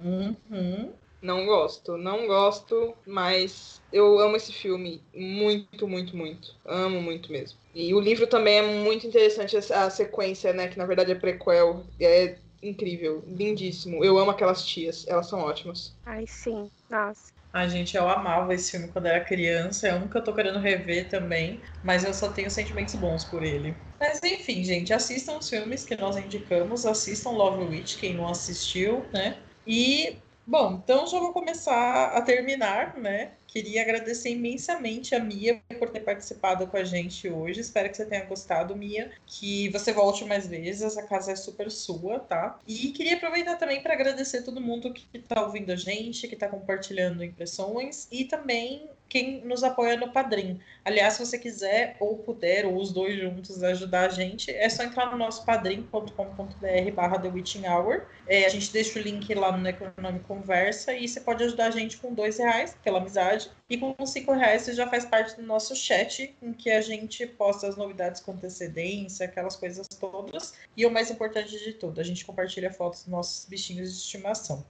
Uhum. 0.00 0.92
Não 1.22 1.44
gosto, 1.44 1.98
não 1.98 2.26
gosto, 2.26 2.96
mas 3.06 3.82
eu 3.92 4.18
amo 4.18 4.36
esse 4.36 4.52
filme 4.52 5.02
muito, 5.14 5.86
muito, 5.86 6.16
muito. 6.16 6.54
Amo 6.64 7.00
muito 7.02 7.30
mesmo. 7.30 7.58
E 7.74 7.92
o 7.92 8.00
livro 8.00 8.26
também 8.26 8.58
é 8.58 8.62
muito 8.62 9.06
interessante, 9.06 9.56
a 9.56 9.90
sequência, 9.90 10.52
né? 10.52 10.68
Que 10.68 10.78
na 10.78 10.86
verdade 10.86 11.12
é 11.12 11.14
prequel. 11.14 11.84
É 12.00 12.38
incrível, 12.62 13.22
lindíssimo. 13.26 14.04
Eu 14.04 14.18
amo 14.18 14.30
aquelas 14.30 14.64
tias, 14.64 15.06
elas 15.06 15.28
são 15.28 15.40
ótimas. 15.40 15.94
Ai, 16.06 16.24
sim, 16.26 16.70
nossa. 16.88 17.30
Ai, 17.52 17.68
gente, 17.68 17.96
eu 17.96 18.08
amava 18.08 18.54
esse 18.54 18.70
filme 18.70 18.88
quando 18.88 19.06
era 19.06 19.24
criança. 19.24 19.88
É 19.88 19.94
um 19.94 20.08
que 20.08 20.16
eu 20.16 20.22
tô 20.22 20.32
querendo 20.32 20.58
rever 20.58 21.08
também, 21.08 21.62
mas 21.82 22.04
eu 22.04 22.14
só 22.14 22.32
tenho 22.32 22.50
sentimentos 22.50 22.94
bons 22.94 23.24
por 23.24 23.42
ele. 23.42 23.76
Mas 23.98 24.20
enfim, 24.22 24.62
gente, 24.64 24.92
assistam 24.92 25.36
os 25.38 25.48
filmes 25.48 25.84
que 25.84 25.96
nós 25.96 26.16
indicamos, 26.16 26.86
assistam 26.86 27.30
Love 27.30 27.64
Witch, 27.64 27.98
quem 27.98 28.14
não 28.14 28.28
assistiu, 28.28 29.04
né? 29.12 29.42
E, 29.66 30.16
bom, 30.50 30.80
então 30.82 31.06
já 31.06 31.20
vou 31.20 31.32
começar 31.32 32.08
a 32.08 32.20
terminar, 32.22 32.96
né? 32.96 33.34
Queria 33.46 33.82
agradecer 33.82 34.30
imensamente 34.30 35.14
a 35.14 35.20
Mia 35.20 35.62
por 35.78 35.90
ter 35.90 36.00
participado 36.00 36.66
com 36.66 36.76
a 36.76 36.82
gente 36.82 37.28
hoje. 37.28 37.60
Espero 37.60 37.88
que 37.88 37.96
você 37.96 38.04
tenha 38.04 38.24
gostado, 38.24 38.76
Mia. 38.76 39.12
Que 39.26 39.68
você 39.68 39.92
volte 39.92 40.24
mais 40.24 40.46
vezes. 40.46 40.96
A 40.96 41.02
casa 41.04 41.32
é 41.32 41.36
super 41.36 41.70
sua, 41.70 42.18
tá? 42.18 42.58
E 42.66 42.88
queria 42.90 43.16
aproveitar 43.16 43.56
também 43.56 43.80
para 43.80 43.94
agradecer 43.94 44.42
todo 44.42 44.60
mundo 44.60 44.92
que 44.92 45.06
está 45.14 45.42
ouvindo 45.42 45.70
a 45.70 45.76
gente, 45.76 46.26
que 46.26 46.34
está 46.34 46.48
compartilhando 46.48 47.24
impressões 47.24 48.08
e 48.10 48.24
também 48.24 48.88
quem 49.10 49.44
nos 49.44 49.64
apoia 49.64 49.96
no 49.96 50.12
Padrim. 50.12 50.60
Aliás, 50.84 51.14
se 51.14 51.26
você 51.26 51.36
quiser 51.36 51.96
ou 51.98 52.18
puder, 52.18 52.64
ou 52.64 52.76
os 52.76 52.92
dois 52.92 53.18
juntos, 53.18 53.62
ajudar 53.62 54.06
a 54.06 54.08
gente, 54.08 54.52
é 54.52 54.68
só 54.68 54.84
entrar 54.84 55.10
no 55.10 55.18
nosso 55.18 55.44
padrim.com.br 55.44 56.92
barra 56.94 57.18
The 57.18 57.28
Witching 57.28 57.66
Hour. 57.66 58.06
É, 58.28 58.46
a 58.46 58.48
gente 58.48 58.72
deixa 58.72 58.98
o 58.98 59.02
link 59.02 59.34
lá 59.34 59.50
no 59.50 59.58
Necronome 59.58 60.20
Conversa 60.20 60.94
e 60.94 61.08
você 61.08 61.20
pode 61.20 61.42
ajudar 61.42 61.66
a 61.66 61.70
gente 61.72 61.96
com 61.96 62.14
dois 62.14 62.38
reais, 62.38 62.76
pela 62.84 63.00
amizade, 63.00 63.50
e 63.68 63.76
com 63.76 63.94
cinco 64.06 64.32
reais 64.32 64.62
você 64.62 64.74
já 64.74 64.86
faz 64.86 65.04
parte 65.04 65.36
do 65.36 65.42
nosso 65.42 65.74
chat, 65.74 66.34
em 66.40 66.52
que 66.52 66.70
a 66.70 66.80
gente 66.80 67.26
posta 67.26 67.66
as 67.66 67.76
novidades 67.76 68.20
com 68.20 68.30
antecedência, 68.32 69.26
aquelas 69.26 69.56
coisas 69.56 69.88
todas. 69.88 70.54
E 70.76 70.86
o 70.86 70.90
mais 70.90 71.10
importante 71.10 71.58
de 71.58 71.72
tudo, 71.72 72.00
a 72.00 72.04
gente 72.04 72.24
compartilha 72.24 72.72
fotos 72.72 73.00
dos 73.00 73.08
nossos 73.08 73.44
bichinhos 73.46 73.90
de 73.90 73.98
estimação. 73.98 74.64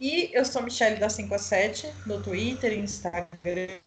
E 0.00 0.30
eu 0.32 0.44
sou 0.44 0.62
Michelle 0.62 0.96
da 0.96 1.08
5 1.08 1.34
a 1.34 1.38
7 1.38 1.92
no 2.06 2.22
Twitter, 2.22 2.72
Instagram 2.72 3.78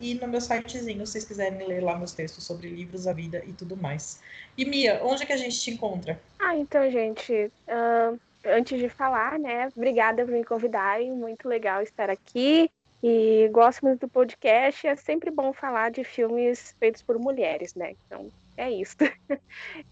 e 0.00 0.14
no 0.14 0.26
meu 0.26 0.40
sitezinho, 0.40 1.06
se 1.06 1.12
vocês 1.12 1.24
quiserem 1.24 1.64
ler 1.66 1.82
lá 1.82 1.96
meus 1.96 2.12
textos 2.12 2.44
sobre 2.44 2.68
livros, 2.68 3.06
a 3.06 3.12
vida 3.12 3.42
e 3.46 3.52
tudo 3.52 3.76
mais. 3.76 4.20
E 4.56 4.64
Mia, 4.64 5.00
onde 5.04 5.22
é 5.22 5.26
que 5.26 5.32
a 5.32 5.36
gente 5.36 5.60
te 5.60 5.70
encontra? 5.70 6.20
Ah, 6.40 6.56
então, 6.56 6.90
gente, 6.90 7.32
uh, 7.68 8.18
antes 8.44 8.80
de 8.80 8.88
falar, 8.88 9.38
né, 9.38 9.68
obrigada 9.76 10.24
por 10.24 10.32
me 10.32 10.44
convidarem, 10.44 11.12
muito 11.12 11.48
legal 11.48 11.80
estar 11.80 12.10
aqui. 12.10 12.68
E 13.00 13.48
gosto 13.52 13.82
muito 13.82 14.00
do 14.00 14.08
podcast, 14.08 14.84
é 14.84 14.96
sempre 14.96 15.30
bom 15.30 15.52
falar 15.52 15.92
de 15.92 16.02
filmes 16.02 16.74
feitos 16.80 17.00
por 17.00 17.16
mulheres, 17.16 17.72
né? 17.74 17.94
Então, 18.04 18.28
é 18.58 18.70
isso. 18.70 18.96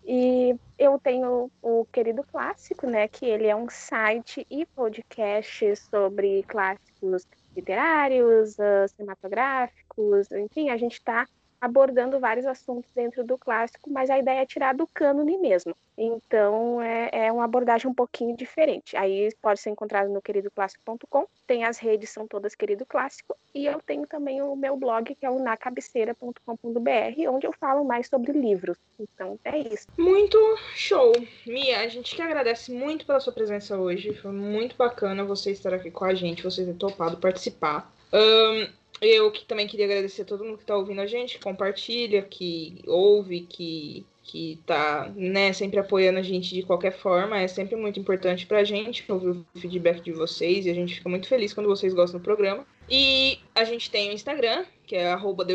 e 0.04 0.54
eu 0.76 0.98
tenho 0.98 1.50
o 1.62 1.86
Querido 1.86 2.24
Clássico, 2.24 2.86
né? 2.86 3.06
Que 3.06 3.24
ele 3.24 3.46
é 3.46 3.54
um 3.54 3.70
site 3.70 4.44
e 4.50 4.66
podcast 4.66 5.76
sobre 5.76 6.42
clássicos 6.42 7.26
literários, 7.56 8.58
uh, 8.58 8.88
cinematográficos, 8.88 10.30
enfim, 10.32 10.68
a 10.68 10.76
gente 10.76 10.94
está 10.94 11.26
abordando 11.60 12.20
vários 12.20 12.46
assuntos 12.46 12.90
dentro 12.94 13.24
do 13.24 13.38
clássico, 13.38 13.90
mas 13.90 14.10
a 14.10 14.18
ideia 14.18 14.40
é 14.40 14.46
tirar 14.46 14.74
do 14.74 14.86
cânone 14.86 15.38
mesmo. 15.38 15.74
Então 15.96 16.82
é, 16.82 17.08
é, 17.12 17.32
uma 17.32 17.44
abordagem 17.44 17.90
um 17.90 17.94
pouquinho 17.94 18.36
diferente. 18.36 18.96
Aí 18.96 19.32
pode 19.40 19.60
ser 19.60 19.70
encontrado 19.70 20.10
no 20.10 20.20
queridoclássico.com. 20.20 21.26
Tem 21.46 21.64
as 21.64 21.78
redes, 21.78 22.10
são 22.10 22.26
todas 22.26 22.54
Querido 22.54 22.84
Clássico. 22.84 23.36
E 23.54 23.64
eu 23.64 23.80
tenho 23.80 24.06
também 24.06 24.42
o 24.42 24.54
meu 24.54 24.76
blog, 24.76 25.14
que 25.14 25.24
é 25.24 25.30
o 25.30 25.38
nacabeceira.com.br, 25.38 27.30
onde 27.30 27.46
eu 27.46 27.52
falo 27.52 27.84
mais 27.84 28.08
sobre 28.08 28.32
livros. 28.32 28.76
Então 29.00 29.38
é 29.44 29.58
isso. 29.58 29.86
Muito 29.96 30.38
show! 30.74 31.12
Mia, 31.46 31.80
a 31.80 31.88
gente 31.88 32.14
que 32.14 32.20
agradece 32.20 32.70
muito 32.70 33.06
pela 33.06 33.20
sua 33.20 33.32
presença 33.32 33.78
hoje. 33.78 34.12
Foi 34.14 34.32
muito 34.32 34.76
bacana 34.76 35.24
você 35.24 35.52
estar 35.52 35.72
aqui 35.72 35.90
com 35.90 36.04
a 36.04 36.14
gente, 36.14 36.42
você 36.42 36.64
ter 36.64 36.74
topado 36.74 37.16
participar. 37.16 37.90
Um, 38.12 38.68
eu 39.00 39.30
que 39.30 39.44
também 39.44 39.66
queria 39.66 39.84
agradecer 39.84 40.22
a 40.22 40.24
todo 40.24 40.44
mundo 40.44 40.56
que 40.56 40.62
está 40.62 40.76
ouvindo 40.76 41.00
a 41.00 41.06
gente, 41.06 41.36
que 41.36 41.44
compartilha, 41.44 42.22
que 42.22 42.82
ouve, 42.86 43.40
que, 43.40 44.06
que 44.22 44.58
tá 44.64 45.12
né, 45.14 45.52
sempre 45.52 45.78
apoiando 45.78 46.18
a 46.18 46.22
gente 46.22 46.54
de 46.54 46.62
qualquer 46.62 46.92
forma. 46.92 47.40
É 47.40 47.48
sempre 47.48 47.76
muito 47.76 48.00
importante 48.00 48.46
para 48.46 48.58
a 48.58 48.64
gente 48.64 49.04
ouvir 49.10 49.30
o 49.30 49.46
feedback 49.58 50.00
de 50.02 50.12
vocês 50.12 50.64
e 50.64 50.70
a 50.70 50.74
gente 50.74 50.94
fica 50.94 51.08
muito 51.08 51.28
feliz 51.28 51.52
quando 51.52 51.68
vocês 51.68 51.92
gostam 51.92 52.20
do 52.20 52.24
programa. 52.24 52.66
E 52.88 53.38
a 53.54 53.64
gente 53.64 53.90
tem 53.90 54.10
o 54.10 54.12
Instagram, 54.12 54.64
que 54.86 54.96
é 54.96 55.12
arroba 55.12 55.46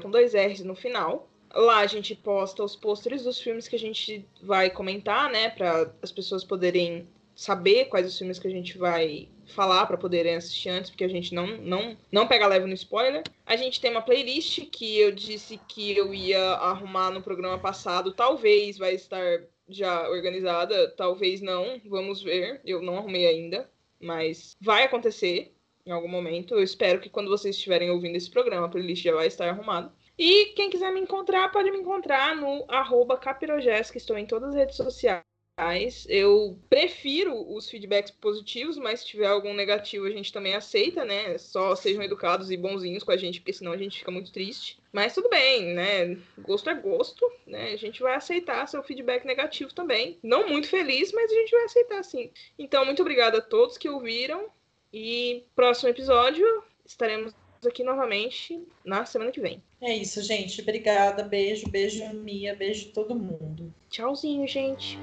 com 0.00 0.10
dois 0.10 0.34
R's 0.34 0.60
no 0.60 0.74
final. 0.74 1.28
Lá 1.52 1.78
a 1.78 1.86
gente 1.86 2.14
posta 2.14 2.62
os 2.62 2.76
pôsteres 2.76 3.24
dos 3.24 3.40
filmes 3.40 3.66
que 3.66 3.76
a 3.76 3.78
gente 3.78 4.24
vai 4.42 4.70
comentar, 4.70 5.30
né? 5.30 5.50
Para 5.50 5.92
as 6.02 6.12
pessoas 6.12 6.44
poderem 6.44 7.08
saber 7.34 7.86
quais 7.86 8.06
os 8.06 8.16
filmes 8.16 8.38
que 8.38 8.46
a 8.46 8.50
gente 8.50 8.76
vai 8.76 9.28
falar 9.48 9.86
para 9.86 9.96
poderem 9.96 10.36
assistir 10.36 10.68
antes, 10.68 10.90
porque 10.90 11.04
a 11.04 11.08
gente 11.08 11.34
não, 11.34 11.46
não, 11.58 11.96
não 12.10 12.26
pega 12.26 12.46
leve 12.46 12.66
no 12.66 12.74
spoiler. 12.74 13.22
A 13.46 13.56
gente 13.56 13.80
tem 13.80 13.90
uma 13.90 14.02
playlist 14.02 14.66
que 14.70 14.98
eu 14.98 15.12
disse 15.12 15.58
que 15.68 15.96
eu 15.96 16.14
ia 16.14 16.42
arrumar 16.52 17.10
no 17.10 17.22
programa 17.22 17.58
passado, 17.58 18.12
talvez 18.12 18.78
vai 18.78 18.94
estar 18.94 19.40
já 19.68 20.08
organizada, 20.08 20.88
talvez 20.96 21.40
não, 21.40 21.80
vamos 21.86 22.22
ver. 22.22 22.60
Eu 22.64 22.80
não 22.82 22.98
arrumei 22.98 23.26
ainda, 23.26 23.70
mas 24.00 24.56
vai 24.60 24.84
acontecer 24.84 25.54
em 25.84 25.90
algum 25.90 26.08
momento. 26.08 26.54
Eu 26.54 26.62
espero 26.62 27.00
que 27.00 27.10
quando 27.10 27.28
vocês 27.28 27.56
estiverem 27.56 27.90
ouvindo 27.90 28.16
esse 28.16 28.30
programa, 28.30 28.66
a 28.66 28.68
playlist 28.68 29.02
já 29.02 29.14
vai 29.14 29.26
estar 29.26 29.48
arrumada. 29.48 29.92
E 30.18 30.46
quem 30.56 30.68
quiser 30.68 30.92
me 30.92 31.00
encontrar, 31.00 31.50
pode 31.52 31.70
me 31.70 31.78
encontrar 31.78 32.34
no 32.34 32.64
arroba 32.68 33.18
que 33.18 33.98
estou 33.98 34.18
em 34.18 34.26
todas 34.26 34.50
as 34.50 34.54
redes 34.56 34.76
sociais. 35.58 36.06
Eu 36.08 36.56
prefiro 36.70 37.34
os 37.52 37.68
feedbacks 37.68 38.12
positivos, 38.12 38.78
mas 38.78 39.00
se 39.00 39.06
tiver 39.06 39.26
algum 39.26 39.52
negativo 39.52 40.06
a 40.06 40.10
gente 40.10 40.32
também 40.32 40.54
aceita, 40.54 41.04
né? 41.04 41.36
Só 41.36 41.74
sejam 41.74 42.02
educados 42.02 42.50
e 42.50 42.56
bonzinhos 42.56 43.02
com 43.02 43.10
a 43.10 43.16
gente, 43.16 43.40
porque 43.40 43.52
senão 43.52 43.72
a 43.72 43.76
gente 43.76 43.98
fica 43.98 44.10
muito 44.10 44.32
triste. 44.32 44.78
Mas 44.92 45.14
tudo 45.14 45.28
bem, 45.28 45.74
né? 45.74 46.16
Gosto 46.38 46.70
é 46.70 46.74
gosto, 46.74 47.30
né? 47.46 47.72
A 47.72 47.76
gente 47.76 48.00
vai 48.00 48.14
aceitar 48.14 48.66
seu 48.68 48.82
feedback 48.82 49.24
negativo 49.26 49.74
também. 49.74 50.18
Não 50.22 50.48
muito 50.48 50.68
feliz, 50.68 51.12
mas 51.12 51.30
a 51.30 51.34
gente 51.34 51.50
vai 51.50 51.64
aceitar 51.64 52.02
sim. 52.04 52.30
Então, 52.58 52.84
muito 52.84 53.02
obrigada 53.02 53.38
a 53.38 53.42
todos 53.42 53.76
que 53.76 53.88
ouviram. 53.88 54.46
E 54.90 55.44
próximo 55.54 55.90
episódio 55.90 56.46
estaremos 56.86 57.34
aqui 57.66 57.82
novamente 57.82 58.66
na 58.82 59.04
semana 59.04 59.30
que 59.30 59.40
vem. 59.40 59.62
É 59.82 59.94
isso, 59.94 60.22
gente. 60.22 60.62
Obrigada. 60.62 61.22
Beijo, 61.22 61.68
beijo, 61.68 62.08
Mia. 62.14 62.54
Beijo 62.54 62.90
todo 62.92 63.14
mundo. 63.14 63.74
Tchauzinho, 63.90 64.46
gente. 64.46 64.98